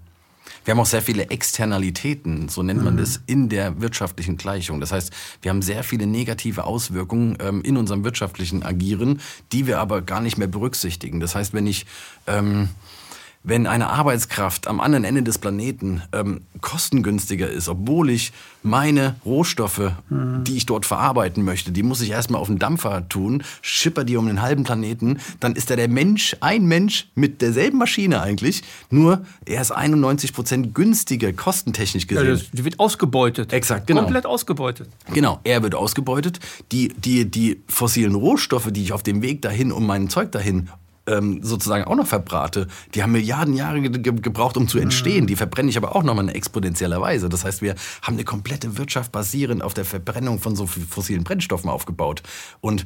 [0.63, 2.99] Wir haben auch sehr viele Externalitäten, so nennt man mhm.
[2.99, 4.79] das, in der wirtschaftlichen Gleichung.
[4.79, 9.19] Das heißt, wir haben sehr viele negative Auswirkungen ähm, in unserem wirtschaftlichen Agieren,
[9.51, 11.19] die wir aber gar nicht mehr berücksichtigen.
[11.19, 11.85] Das heißt, wenn ich
[12.25, 12.69] ähm,
[13.43, 18.31] wenn eine Arbeitskraft am anderen Ende des Planeten ähm, kostengünstiger ist, obwohl ich
[18.63, 20.45] meine Rohstoffe, mhm.
[20.45, 24.15] die ich dort verarbeiten möchte, die muss ich erstmal auf den Dampfer tun, schipper die
[24.15, 28.63] um den halben Planeten, dann ist da der Mensch, ein Mensch mit derselben Maschine eigentlich,
[28.89, 32.37] nur er ist 91 Prozent günstiger, kostentechnisch gesehen.
[32.37, 33.51] Ja, die wird ausgebeutet.
[33.51, 34.03] Exakt, genau.
[34.03, 34.87] Komplett ausgebeutet.
[35.13, 36.39] Genau, er wird ausgebeutet.
[36.71, 40.69] Die, die, die fossilen Rohstoffe, die ich auf dem Weg dahin, um mein Zeug dahin
[41.05, 45.27] sozusagen auch noch verbrate, die haben Milliarden Jahre ge gebraucht, um zu entstehen.
[45.27, 47.27] Die verbrenne ich aber auch nochmal in exponentieller Weise.
[47.27, 51.69] Das heißt, wir haben eine komplette Wirtschaft basierend auf der Verbrennung von so fossilen Brennstoffen
[51.69, 52.23] aufgebaut.
[52.61, 52.85] Und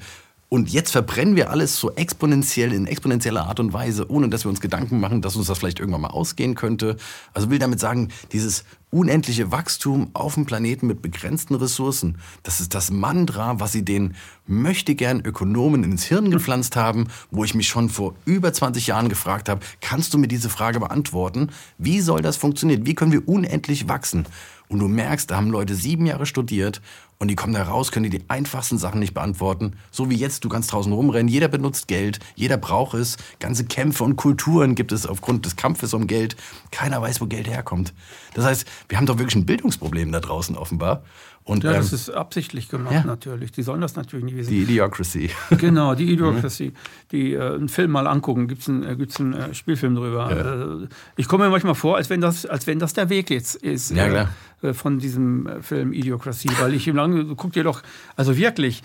[0.49, 4.49] und jetzt verbrennen wir alles so exponentiell, in exponentieller Art und Weise, ohne dass wir
[4.49, 6.95] uns Gedanken machen, dass uns das vielleicht irgendwann mal ausgehen könnte.
[7.33, 12.73] Also will damit sagen, dieses unendliche Wachstum auf dem Planeten mit begrenzten Ressourcen, das ist
[12.73, 17.67] das Mantra, was sie den möchte gern Ökonomen ins Hirn gepflanzt haben, wo ich mich
[17.67, 21.49] schon vor über 20 Jahren gefragt habe, kannst du mir diese Frage beantworten?
[21.77, 22.85] Wie soll das funktionieren?
[22.85, 24.25] Wie können wir unendlich wachsen?
[24.69, 26.81] Und du merkst, da haben Leute sieben Jahre studiert
[27.19, 29.73] und die kommen da raus, können dir die einfachsten Sachen nicht beantworten.
[29.91, 33.17] So wie jetzt, du kannst draußen rumrennen, jeder benutzt Geld, jeder braucht es.
[33.39, 36.35] Ganze Kämpfe und Kulturen gibt es aufgrund des Kampfes um Geld.
[36.71, 37.93] Keiner weiß, wo Geld herkommt.
[38.33, 41.03] Das heißt, wir haben doch wirklich ein Bildungsproblem da draußen offenbar.
[41.47, 43.03] Und, ja, das ähm, ist absichtlich gemacht ja.
[43.05, 43.53] natürlich.
[43.53, 44.49] Die sollen das natürlich nicht wissen.
[44.49, 45.29] Die Idiocracy.
[45.57, 46.73] Genau, die Idiocracy.
[47.13, 50.29] die äh, einen Film mal angucken, gibt es einen, äh, gibt's einen äh, Spielfilm drüber.
[50.29, 50.83] Ja.
[50.83, 53.55] Äh, ich komme mir manchmal vor, als wenn das, als wenn das der Weg jetzt
[53.55, 53.91] ist.
[53.91, 54.29] Ja, klar.
[54.63, 57.83] Äh, von diesem äh, Film Idiocracy, weil ich im lange guck dir doch,
[58.15, 58.81] also wirklich,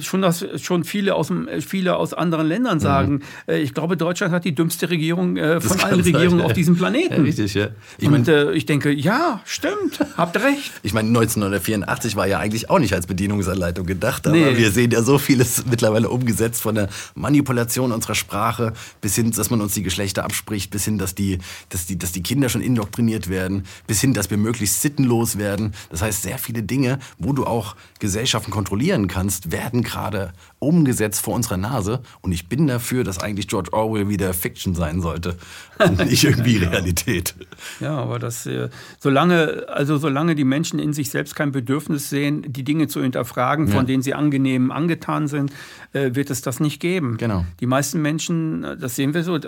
[0.00, 2.80] schon das schon viele aus dem, viele aus anderen Ländern mhm.
[2.80, 3.12] sagen,
[3.46, 3.54] mhm.
[3.54, 7.16] ich glaube, Deutschland hat die dümmste Regierung von allen Regierungen sein, auf diesem Planeten.
[7.16, 7.68] Ja, richtig, ja.
[7.98, 10.72] Ich Und mein, ich denke, ja, stimmt, habt recht.
[10.82, 14.56] Ich meine, 1984 war ja eigentlich auch nicht als Bedienungsanleitung gedacht, aber nee.
[14.56, 19.50] wir sehen ja so vieles mittlerweile umgesetzt von der Manipulation unserer Sprache bis hin, dass
[19.50, 22.62] man uns die Geschlechter abspricht, bis hin, dass die, dass die, dass die Kinder schon
[22.62, 25.74] indoktriniert werden, bis hin, dass wir möglichst sittenlos werden.
[25.90, 31.34] Das heißt, sehr viele Dinge, wo du auch Gesellschaften kontrollieren kannst, werden gerade umgesetzt vor
[31.34, 32.00] unserer Nase.
[32.22, 35.36] Und ich bin dafür, dass eigentlich George Orwell wieder Fiction sein sollte
[35.78, 37.34] und nicht irgendwie Realität.
[37.80, 42.44] Ja, aber das, äh, solange, also solange die Menschen in sich selbst kein Bedürfnis sehen,
[42.48, 43.82] die Dinge zu hinterfragen, von ja.
[43.84, 45.52] denen sie angenehm angetan sind,
[45.92, 47.16] äh, wird es das nicht geben.
[47.16, 47.44] Genau.
[47.60, 49.38] Die meisten Menschen, äh, das sehen wir so,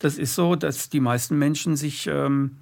[0.00, 2.56] das ist so, dass die meisten Menschen sich ähm,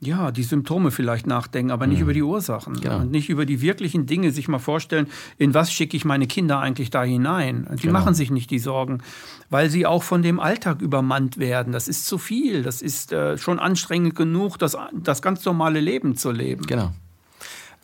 [0.00, 2.04] ja, die Symptome vielleicht nachdenken, aber nicht mhm.
[2.04, 2.98] über die Ursachen genau.
[2.98, 5.06] und nicht über die wirklichen Dinge, sich mal vorstellen,
[5.38, 7.66] in was schicke ich meine Kinder eigentlich da hinein.
[7.72, 7.94] Die genau.
[7.94, 8.98] machen sich nicht die Sorgen,
[9.48, 11.72] weil sie auch von dem Alltag übermannt werden.
[11.72, 16.14] Das ist zu viel, das ist äh, schon anstrengend genug, das, das ganz normale Leben
[16.14, 16.66] zu leben.
[16.66, 16.92] Genau.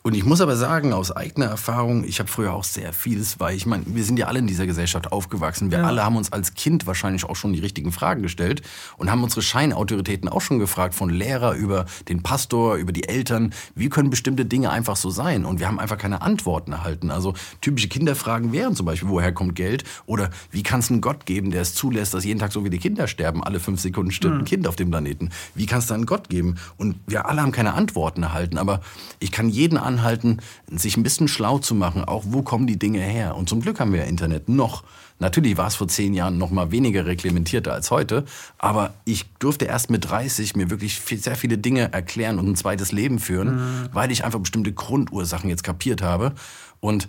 [0.05, 3.55] Und ich muss aber sagen, aus eigener Erfahrung, ich habe früher auch sehr vieles, weil
[3.55, 5.71] ich meine, wir sind ja alle in dieser Gesellschaft aufgewachsen.
[5.71, 5.85] Wir ja.
[5.85, 8.63] alle haben uns als Kind wahrscheinlich auch schon die richtigen Fragen gestellt
[8.97, 13.53] und haben unsere Scheinautoritäten auch schon gefragt, von Lehrer über den Pastor, über die Eltern,
[13.75, 15.45] wie können bestimmte Dinge einfach so sein?
[15.45, 17.09] Und wir haben einfach keine Antworten erhalten.
[17.09, 19.85] Also typische Kinderfragen wären zum Beispiel, woher kommt Geld?
[20.05, 22.77] Oder wie kann es einen Gott geben, der es zulässt, dass jeden Tag so viele
[22.77, 23.41] Kinder sterben?
[23.41, 24.45] Alle fünf Sekunden stirbt ein mhm.
[24.45, 25.29] Kind auf dem Planeten.
[25.55, 26.55] Wie kann es da einen Gott geben?
[26.75, 28.57] Und wir alle haben keine Antworten erhalten.
[28.57, 28.81] Aber
[29.19, 30.39] ich kann jeden anhalten,
[30.71, 33.35] sich ein bisschen schlau zu machen, auch wo kommen die Dinge her.
[33.35, 34.83] Und zum Glück haben wir ja Internet noch.
[35.19, 38.25] Natürlich war es vor zehn Jahren noch mal weniger reglementierter als heute,
[38.57, 42.55] aber ich durfte erst mit 30 mir wirklich viel, sehr viele Dinge erklären und ein
[42.55, 43.89] zweites Leben führen, mhm.
[43.93, 46.33] weil ich einfach bestimmte Grundursachen jetzt kapiert habe.
[46.79, 47.07] Und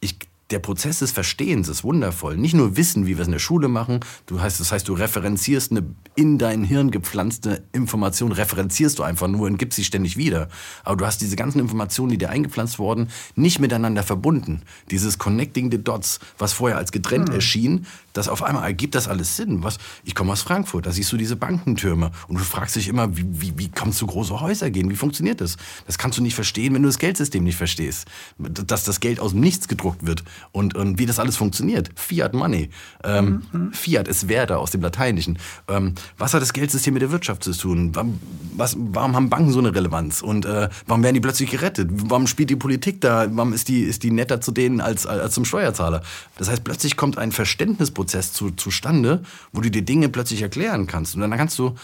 [0.00, 0.18] ich
[0.50, 2.36] der Prozess des Verstehens ist wundervoll.
[2.36, 4.00] Nicht nur wissen, wie wir es in der Schule machen.
[4.26, 5.84] Du heißt, das heißt, du referenzierst eine
[6.14, 10.48] in dein Hirn gepflanzte Information, referenzierst du einfach nur und gibst sie ständig wieder.
[10.84, 14.62] Aber du hast diese ganzen Informationen, die dir eingepflanzt wurden, nicht miteinander verbunden.
[14.90, 17.34] Dieses Connecting the Dots, was vorher als getrennt hm.
[17.34, 17.86] erschien,
[18.16, 19.62] das auf einmal ergibt das alles Sinn.
[19.62, 23.16] Was, ich komme aus Frankfurt, da siehst du diese Bankentürme und du fragst dich immer,
[23.16, 24.90] wie, wie, wie kommst du große Häuser gehen?
[24.90, 25.56] Wie funktioniert das?
[25.86, 28.06] Das kannst du nicht verstehen, wenn du das Geldsystem nicht verstehst.
[28.38, 31.90] Dass das Geld aus dem Nichts gedruckt wird und, und wie das alles funktioniert.
[31.94, 32.70] Fiat Money.
[33.04, 33.72] Ähm, mhm.
[33.72, 35.38] Fiat ist Werte aus dem Lateinischen.
[35.68, 37.94] Ähm, was hat das Geldsystem mit der Wirtschaft zu tun?
[37.94, 38.18] Warum,
[38.56, 40.22] was, warum haben Banken so eine Relevanz?
[40.22, 41.90] Und äh, warum werden die plötzlich gerettet?
[41.92, 43.26] Warum spielt die Politik da?
[43.30, 46.02] Warum ist die, ist die netter zu denen als, als zum Steuerzahler?
[46.38, 51.14] Das heißt, plötzlich kommt ein Verständnisprozess zu, zustande, wo du dir Dinge plötzlich erklären kannst.
[51.14, 51.74] Und dann kannst du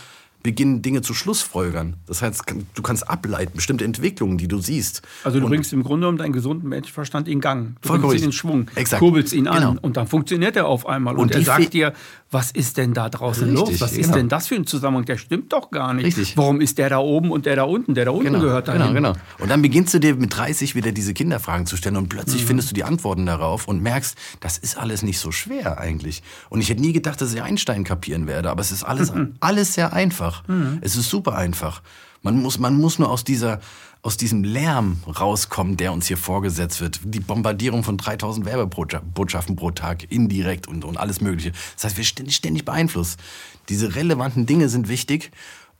[0.42, 1.94] beginnen Dinge zu schlussfolgern.
[2.06, 2.42] Das heißt,
[2.74, 5.02] du kannst ableiten, bestimmte Entwicklungen, die du siehst.
[5.24, 7.76] Also du und bringst im Grunde genommen deinen gesunden Menschenverstand in Gang.
[7.82, 9.00] Du bringst ihn in Schwung, Exakt.
[9.00, 9.80] kurbelst ihn an genau.
[9.80, 11.14] und dann funktioniert er auf einmal.
[11.14, 11.92] Und, und er sagt dir,
[12.32, 13.80] was ist denn da draußen Richtig, los?
[13.80, 14.06] Was genau.
[14.06, 15.04] ist denn das für ein Zusammenhang?
[15.04, 16.06] Der stimmt doch gar nicht.
[16.06, 16.36] Richtig.
[16.36, 17.94] Warum ist der da oben und der da unten?
[17.94, 18.94] Der da unten genau, gehört dahin.
[18.94, 19.12] Genau, genau.
[19.38, 22.46] Und dann beginnst du dir mit 30 wieder diese Kinderfragen zu stellen und plötzlich mhm.
[22.46, 26.22] findest du die Antworten darauf und merkst, das ist alles nicht so schwer eigentlich.
[26.48, 29.74] Und ich hätte nie gedacht, dass ich Einstein kapieren werde, aber es ist alles, alles
[29.74, 30.48] sehr einfach.
[30.48, 30.78] Mhm.
[30.80, 31.82] Es ist super einfach.
[32.22, 33.60] Man muss, man muss nur aus dieser,
[34.02, 37.00] aus diesem Lärm rauskommen, der uns hier vorgesetzt wird.
[37.04, 41.52] Die Bombardierung von 3000 Werbebotschaften pro Tag, indirekt und, und alles Mögliche.
[41.76, 43.20] Das heißt, wir ständig, ständig beeinflusst.
[43.68, 45.30] Diese relevanten Dinge sind wichtig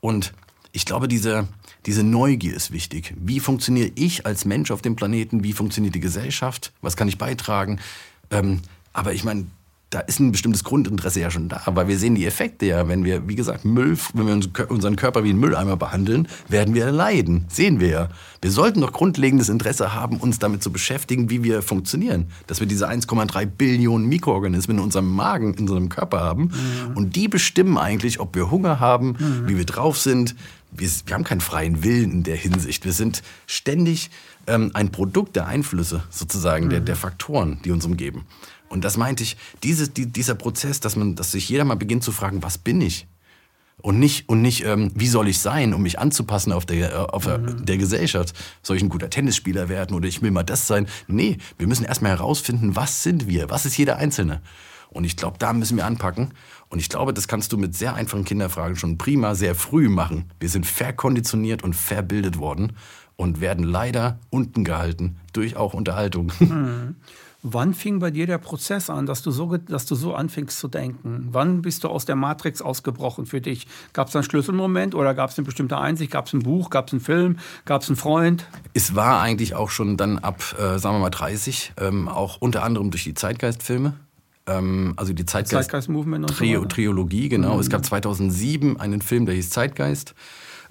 [0.01, 0.33] und
[0.71, 1.49] ich glaube, diese,
[1.85, 3.13] diese Neugier ist wichtig.
[3.19, 5.43] Wie funktioniere ich als Mensch auf dem Planeten?
[5.43, 6.73] Wie funktioniert die Gesellschaft?
[6.81, 7.81] Was kann ich beitragen?
[8.31, 8.63] Ähm,
[8.93, 9.47] aber ich meine,
[9.93, 13.05] da ist ein bestimmtes Grundinteresse ja schon da, weil wir sehen die Effekte ja, wenn
[13.05, 17.45] wir, wie gesagt, Müll, wenn wir unseren Körper wie einen Mülleimer behandeln, werden wir leiden.
[17.49, 18.09] Sehen wir ja.
[18.41, 22.29] Wir sollten doch grundlegendes Interesse haben, uns damit zu beschäftigen, wie wir funktionieren.
[22.47, 26.45] Dass wir diese 1,3 Billionen Mikroorganismen in unserem Magen, in unserem Körper haben.
[26.45, 26.97] Mhm.
[26.97, 29.43] Und die bestimmen eigentlich, ob wir Hunger haben, mhm.
[29.47, 30.35] wie wir drauf sind.
[30.71, 32.87] Wir, wir, haben keinen freien Willen in der Hinsicht.
[32.87, 34.11] Wir sind ständig
[34.47, 36.71] ähm, ein Produkt der Einflüsse, sozusagen, mhm.
[36.71, 38.25] der, der Faktoren, die uns umgeben.
[38.73, 42.03] Und das meinte ich, diese, die, dieser Prozess, dass, man, dass sich jeder mal beginnt
[42.03, 43.07] zu fragen, was bin ich?
[43.83, 46.95] Und nicht, und nicht ähm, wie soll ich sein, um mich anzupassen auf, der, äh,
[46.95, 47.67] auf mhm.
[47.67, 48.35] der Gesellschaft.
[48.63, 50.87] Soll ich ein guter Tennisspieler werden oder ich will mal das sein?
[51.07, 53.51] Nee, wir müssen erstmal herausfinden, was sind wir?
[53.51, 54.41] Was ist jeder Einzelne?
[54.89, 56.33] Und ich glaube, da müssen wir anpacken.
[56.71, 60.31] Und ich glaube, das kannst du mit sehr einfachen Kinderfragen schon prima sehr früh machen.
[60.41, 62.73] Wir sind verkonditioniert und verbildet worden
[63.17, 66.33] und werden leider unten gehalten durch auch Unterhaltung.
[66.41, 66.97] Mhm.
[67.45, 70.69] Wann fing bei dir der Prozess an, dass du so, dass du so anfingst zu
[70.69, 71.27] denken?
[71.33, 73.67] Wann bist du aus der Matrix ausgebrochen für dich?
[73.93, 76.13] Gab es einen Schlüsselmoment oder gab es eine bestimmte Einsicht?
[76.13, 76.71] Gab es ein Buch?
[76.71, 77.39] Gab es einen Film?
[77.65, 78.47] Gab es einen Freund?
[78.75, 82.63] Es war eigentlich auch schon dann ab, äh, sagen wir mal, 30, ähm, auch unter
[82.63, 83.95] anderem durch die Zeitgeistfilme.
[84.47, 87.55] Ähm, also die Zeitgeist, Zeitgeist Movement und Trio, so Triologie, genau.
[87.55, 87.61] Mhm.
[87.61, 90.15] Es gab 2007 einen Film, der hieß Zeitgeist.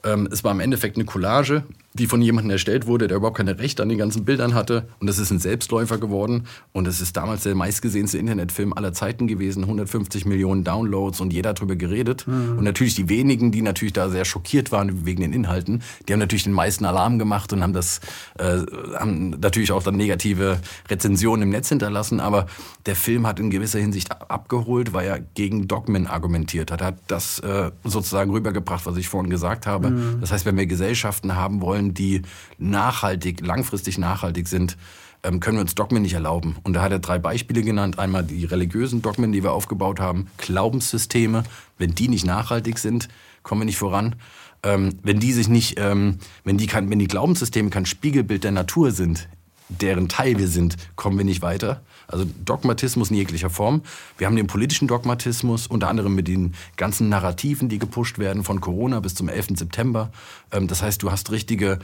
[0.05, 1.63] Ähm, es war im Endeffekt eine Collage
[1.93, 4.87] die von jemandem erstellt wurde, der überhaupt keine Rechte an den ganzen Bildern hatte.
[4.99, 6.47] Und das ist ein Selbstläufer geworden.
[6.71, 9.63] Und es ist damals der meistgesehenste Internetfilm aller Zeiten gewesen.
[9.63, 12.25] 150 Millionen Downloads und jeder hat darüber geredet.
[12.27, 12.57] Mhm.
[12.59, 16.19] Und natürlich die wenigen, die natürlich da sehr schockiert waren wegen den Inhalten, die haben
[16.19, 17.99] natürlich den meisten Alarm gemacht und haben das,
[18.37, 18.59] äh,
[18.97, 22.21] haben natürlich auch dann negative Rezensionen im Netz hinterlassen.
[22.21, 22.45] Aber
[22.85, 26.81] der Film hat in gewisser Hinsicht abgeholt, weil er gegen Dogmen argumentiert hat.
[26.81, 29.89] Er hat das äh, sozusagen rübergebracht, was ich vorhin gesagt habe.
[29.89, 30.21] Mhm.
[30.21, 32.21] Das heißt, wenn wir Gesellschaften haben wollen, wollen, die
[32.57, 34.77] nachhaltig, langfristig nachhaltig sind,
[35.23, 36.55] ähm, können wir uns Dogmen nicht erlauben.
[36.63, 37.99] Und da hat er drei Beispiele genannt.
[37.99, 41.43] Einmal die religiösen Dogmen, die wir aufgebaut haben, Glaubenssysteme.
[41.77, 43.07] Wenn die nicht nachhaltig sind,
[43.43, 44.15] kommen wir nicht voran.
[44.63, 48.51] Ähm, wenn die sich nicht, ähm, wenn die kein, wenn die Glaubenssysteme kein Spiegelbild der
[48.51, 49.27] Natur sind,
[49.69, 51.81] deren Teil wir sind, kommen wir nicht weiter.
[52.11, 53.81] Also Dogmatismus in jeglicher Form.
[54.17, 58.61] Wir haben den politischen Dogmatismus, unter anderem mit den ganzen Narrativen, die gepusht werden, von
[58.61, 59.49] Corona bis zum 11.
[59.55, 60.11] September.
[60.51, 61.79] Ähm, das heißt, du hast richtige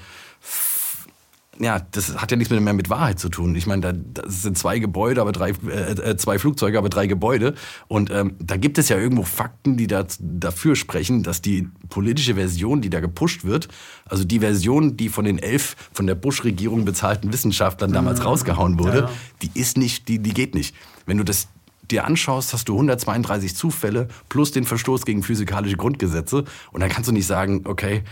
[1.60, 3.56] ja, das hat ja nichts mehr mit Wahrheit zu tun.
[3.56, 7.08] Ich meine, da, das sind zwei Gebäude, aber drei, äh, äh, zwei Flugzeuge, aber drei
[7.08, 7.56] Gebäude.
[7.88, 12.36] Und ähm, da gibt es ja irgendwo Fakten, die da, dafür sprechen, dass die politische
[12.36, 13.68] Version, die da gepusht wird,
[14.06, 18.26] also die Version, die von den elf von der Bush-Regierung bezahlten Wissenschaftlern damals mhm.
[18.28, 19.10] rausgehauen wurde, ja.
[19.42, 20.76] die ist nicht, die, die geht nicht.
[21.06, 21.48] Wenn du das
[21.90, 26.44] dir anschaust, hast du 132 Zufälle plus den Verstoß gegen physikalische Grundgesetze.
[26.72, 28.04] Und dann kannst du nicht sagen, okay,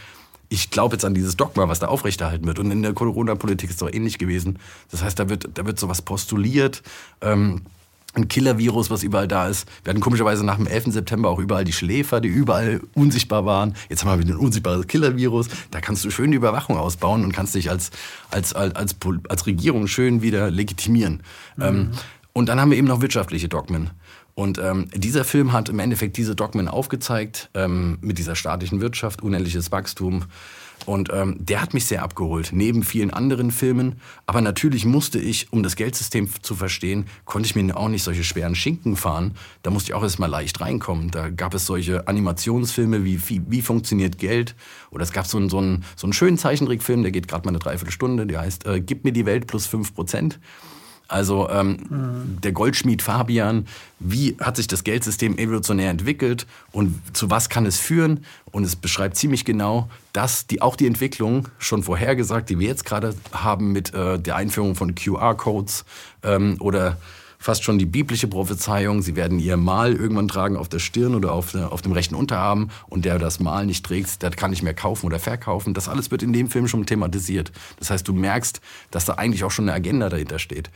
[0.50, 2.60] ich glaube jetzt an dieses Dogma, was da aufrechterhalten wird.
[2.60, 4.60] Und in der Corona-Politik ist es doch ähnlich gewesen.
[4.92, 6.84] Das heißt, da wird, da wird sowas postuliert.
[7.22, 7.62] Ähm,
[8.16, 9.68] ein Killer-Virus, was überall da ist.
[9.84, 10.86] Wir hatten komischerweise nach dem 11.
[10.94, 13.76] September auch überall die Schläfer, die überall unsichtbar waren.
[13.90, 15.48] Jetzt haben wir wieder ein unsichtbares Killer-Virus.
[15.72, 17.92] Da kannst du schön die Überwachung ausbauen und kannst dich als,
[18.32, 18.96] als, als, als,
[19.28, 21.24] als Regierung schön wieder legitimieren.
[21.58, 21.64] Mhm.
[21.64, 21.92] Ähm,
[22.34, 23.92] und dann haben wir eben noch wirtschaftliche Dogmen.
[24.36, 29.24] Und ähm, dieser Film hat im Endeffekt diese Dogmen aufgezeigt, ähm, mit dieser staatlichen Wirtschaft,
[29.24, 30.26] unendliches Wachstum.
[30.86, 33.96] Und ähm, der hat mich sehr abgeholt, neben vielen anderen Filmen.
[34.26, 38.26] Aber natürlich musste ich, um das Geldsystem zu verstehen, konnte ich mir auch nicht solche
[38.26, 39.36] schweren Schinken fahren.
[39.64, 41.12] Da musste ich auch erstmal leicht reinkommen.
[41.12, 44.54] Da gab es solche Animationsfilme wie Wie, wie funktioniert Geld?
[44.92, 47.52] Oder es gab so einen, so einen, so einen schönen Zeichentrickfilm, der geht gerade mal
[47.52, 50.40] eine Dreiviertelstunde, der heißt äh, Gib mir die Welt plus fünf Prozent.
[51.08, 52.42] Also ähm, mhm.
[52.42, 53.68] der Goldschmied Fabian,
[54.00, 58.26] wie hat sich das Geldsystem evolutionär entwickelt und zu was kann es führen?
[58.52, 62.86] Und es beschreibt ziemlich genau, dass die, auch die Entwicklung schon vorhergesagt, die wir jetzt
[62.86, 65.86] gerade haben mit äh, der Einführung von QR-Codes
[66.24, 66.98] ähm, oder
[67.46, 71.32] fast schon die biblische Prophezeiung, sie werden ihr Mal irgendwann tragen auf der Stirn oder
[71.32, 74.74] auf, auf dem rechten Unterarm und der das Mal nicht trägt, der kann nicht mehr
[74.74, 75.76] kaufen oder verkaufen.
[75.76, 77.52] Das alles wird in dem Film schon thematisiert.
[77.78, 80.72] Das heißt, du merkst, dass da eigentlich auch schon eine Agenda dahinter steht.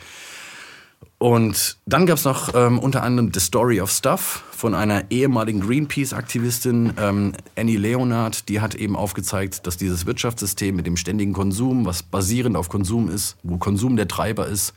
[1.17, 5.61] Und dann gab es noch ähm, unter anderem The Story of Stuff von einer ehemaligen
[5.61, 8.47] Greenpeace-Aktivistin, ähm, Annie Leonard.
[8.47, 13.09] Die hat eben aufgezeigt, dass dieses Wirtschaftssystem mit dem ständigen Konsum, was basierend auf Konsum
[13.09, 14.75] ist, wo Konsum der Treiber ist,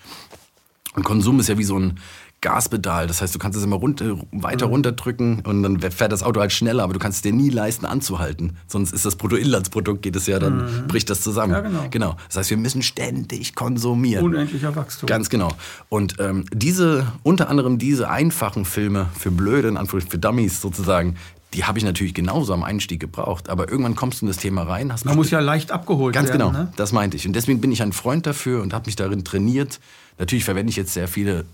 [0.94, 1.98] und Konsum ist ja wie so ein
[2.42, 3.06] Gaspedal.
[3.06, 4.72] Das heißt, du kannst es immer runter, weiter mhm.
[4.72, 7.86] runterdrücken und dann fährt das Auto halt schneller, aber du kannst es dir nie leisten,
[7.86, 8.56] anzuhalten.
[8.66, 10.88] Sonst ist das Bruttoinlandsprodukt, geht es ja, dann mhm.
[10.88, 11.52] bricht das zusammen.
[11.52, 11.86] Ja, genau.
[11.90, 12.16] genau.
[12.26, 14.24] Das heißt, wir müssen ständig konsumieren.
[14.24, 15.06] Unendlicher Wachstum.
[15.06, 15.52] Ganz genau.
[15.88, 21.16] Und ähm, diese, unter anderem diese einfachen Filme für Blöde, in Anführungszeichen für Dummies sozusagen,
[21.54, 23.48] die habe ich natürlich genauso am Einstieg gebraucht.
[23.48, 24.92] Aber irgendwann kommst du in das Thema rein.
[24.92, 26.40] Hast Man muss ja leicht abgeholt ganz werden.
[26.40, 26.72] Ganz genau, ne?
[26.76, 27.26] das meinte ich.
[27.26, 29.80] Und deswegen bin ich ein Freund dafür und habe mich darin trainiert.
[30.18, 31.44] Natürlich verwende ich jetzt sehr viele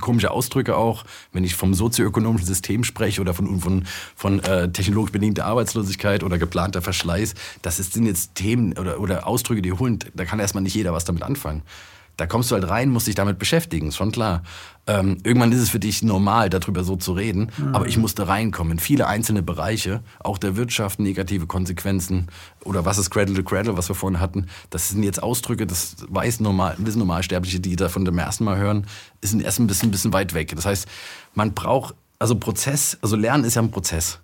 [0.00, 3.84] komische Ausdrücke auch, wenn ich vom sozioökonomischen System spreche oder von, von,
[4.16, 7.34] von äh, technologisch bedingter Arbeitslosigkeit oder geplanter Verschleiß.
[7.62, 11.04] Das sind jetzt Themen oder, oder Ausdrücke, die holen, da kann erstmal nicht jeder was
[11.04, 11.62] damit anfangen.
[12.16, 14.42] Da kommst du halt rein, musst dich damit beschäftigen, ist schon klar.
[14.86, 17.74] Ähm, irgendwann ist es für dich normal, darüber so zu reden, mhm.
[17.74, 22.28] aber ich musste reinkommen in viele einzelne Bereiche, auch der Wirtschaft, negative Konsequenzen
[22.64, 24.46] oder was ist Cradle to Cradle, was wir vorhin hatten.
[24.70, 28.86] Das sind jetzt Ausdrücke, das weiß normal, wissen Normalsterbliche, die davon dem ersten Mal hören,
[29.22, 30.54] ist erst ein bisschen, ein bisschen weit weg.
[30.54, 30.86] Das heißt,
[31.34, 34.20] man braucht, also Prozess, also Lernen ist ja ein Prozess.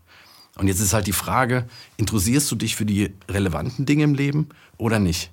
[0.59, 1.65] Und jetzt ist halt die Frage,
[1.97, 5.31] interessierst du dich für die relevanten Dinge im Leben oder nicht?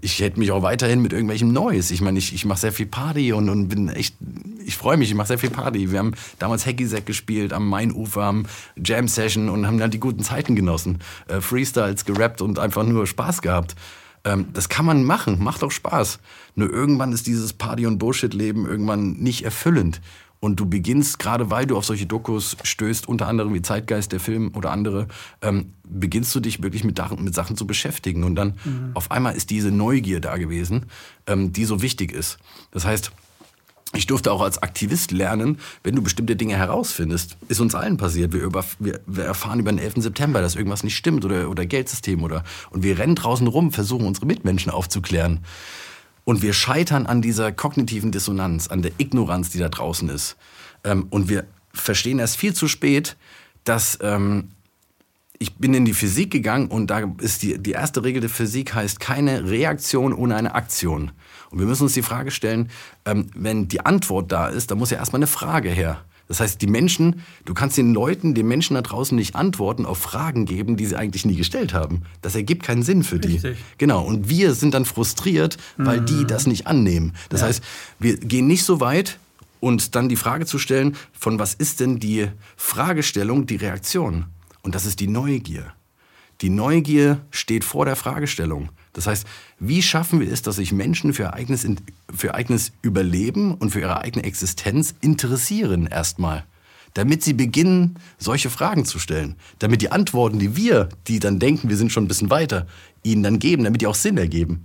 [0.00, 1.90] Ich hätte mich auch weiterhin mit irgendwelchem Neues.
[1.90, 4.16] Ich meine, ich, ich mache sehr viel Party und, und bin echt,
[4.64, 5.92] ich freue mich, ich mache sehr viel Party.
[5.92, 8.46] Wir haben damals Hacky Sack gespielt am Mainufer, am
[8.82, 10.98] Jam Session und haben dann die guten Zeiten genossen.
[11.28, 13.76] Äh, Freestyles gerappt und einfach nur Spaß gehabt.
[14.24, 16.18] Ähm, das kann man machen, macht auch Spaß.
[16.54, 20.00] Nur irgendwann ist dieses Party- und Bullshit-Leben irgendwann nicht erfüllend.
[20.44, 24.18] Und du beginnst, gerade weil du auf solche Dokus stößt, unter anderem wie Zeitgeist, der
[24.18, 25.06] Film oder andere,
[25.40, 28.24] ähm, beginnst du dich wirklich mit, mit Sachen zu beschäftigen.
[28.24, 28.90] Und dann mhm.
[28.94, 30.86] auf einmal ist diese Neugier da gewesen,
[31.28, 32.38] ähm, die so wichtig ist.
[32.72, 33.12] Das heißt,
[33.94, 37.36] ich durfte auch als Aktivist lernen, wenn du bestimmte Dinge herausfindest.
[37.46, 38.32] Ist uns allen passiert.
[38.32, 39.94] Wir, über, wir, wir erfahren über den 11.
[39.98, 42.42] September, dass irgendwas nicht stimmt oder, oder Geldsystem oder.
[42.70, 45.44] Und wir rennen draußen rum, versuchen unsere Mitmenschen aufzuklären.
[46.24, 50.36] Und wir scheitern an dieser kognitiven Dissonanz, an der Ignoranz, die da draußen ist.
[50.84, 53.16] Ähm, und wir verstehen erst viel zu spät,
[53.64, 54.48] dass ähm,
[55.38, 58.74] ich bin in die Physik gegangen und da ist die, die erste Regel der Physik
[58.74, 61.10] heißt keine Reaktion ohne eine Aktion.
[61.50, 62.70] Und wir müssen uns die Frage stellen,
[63.04, 66.04] ähm, wenn die Antwort da ist, dann muss ja erstmal eine Frage her.
[66.28, 69.98] Das heißt, die Menschen, du kannst den Leuten, den Menschen da draußen nicht Antworten auf
[69.98, 72.02] Fragen geben, die sie eigentlich nie gestellt haben.
[72.22, 73.34] Das ergibt keinen Sinn für die.
[73.34, 73.58] Richtig.
[73.78, 74.04] Genau.
[74.04, 76.06] Und wir sind dann frustriert, weil mhm.
[76.06, 77.14] die das nicht annehmen.
[77.28, 77.48] Das ja.
[77.48, 77.62] heißt,
[77.98, 79.18] wir gehen nicht so weit,
[79.62, 84.24] und dann die Frage zu stellen, von was ist denn die Fragestellung, die Reaktion?
[84.62, 85.72] Und das ist die Neugier.
[86.42, 88.70] Die Neugier steht vor der Fragestellung.
[88.92, 89.26] Das heißt,
[89.60, 91.64] wie schaffen wir es, dass sich Menschen für eigenes,
[92.12, 96.44] für eigenes Überleben und für ihre eigene Existenz interessieren erstmal?
[96.94, 99.36] Damit sie beginnen, solche Fragen zu stellen.
[99.60, 102.66] Damit die Antworten, die wir, die dann denken, wir sind schon ein bisschen weiter,
[103.04, 104.64] ihnen dann geben, damit die auch Sinn ergeben.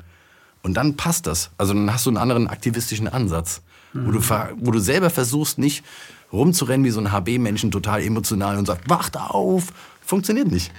[0.63, 1.51] Und dann passt das.
[1.57, 3.61] Also dann hast du einen anderen aktivistischen Ansatz,
[3.93, 4.07] mhm.
[4.07, 4.19] wo, du,
[4.59, 5.85] wo du selber versuchst, nicht
[6.33, 9.71] rumzurennen wie so ein HB-Menschen total emotional und sagst, wacht auf.
[10.01, 10.71] Funktioniert nicht.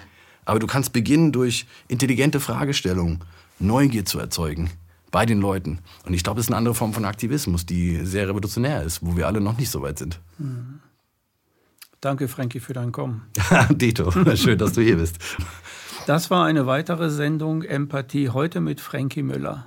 [0.49, 3.21] Aber du kannst beginnen durch intelligente Fragestellungen,
[3.59, 4.71] Neugier zu erzeugen
[5.11, 5.81] bei den Leuten.
[6.07, 9.15] Und ich glaube, das ist eine andere Form von Aktivismus, die sehr revolutionär ist, wo
[9.15, 10.21] wir alle noch nicht so weit sind.
[10.39, 10.81] Mhm.
[12.01, 13.27] Danke, Frankie, für dein Kommen.
[13.71, 15.19] Dito, schön, dass du hier bist.
[16.07, 19.67] Das war eine weitere Sendung Empathie heute mit Frankie Müller.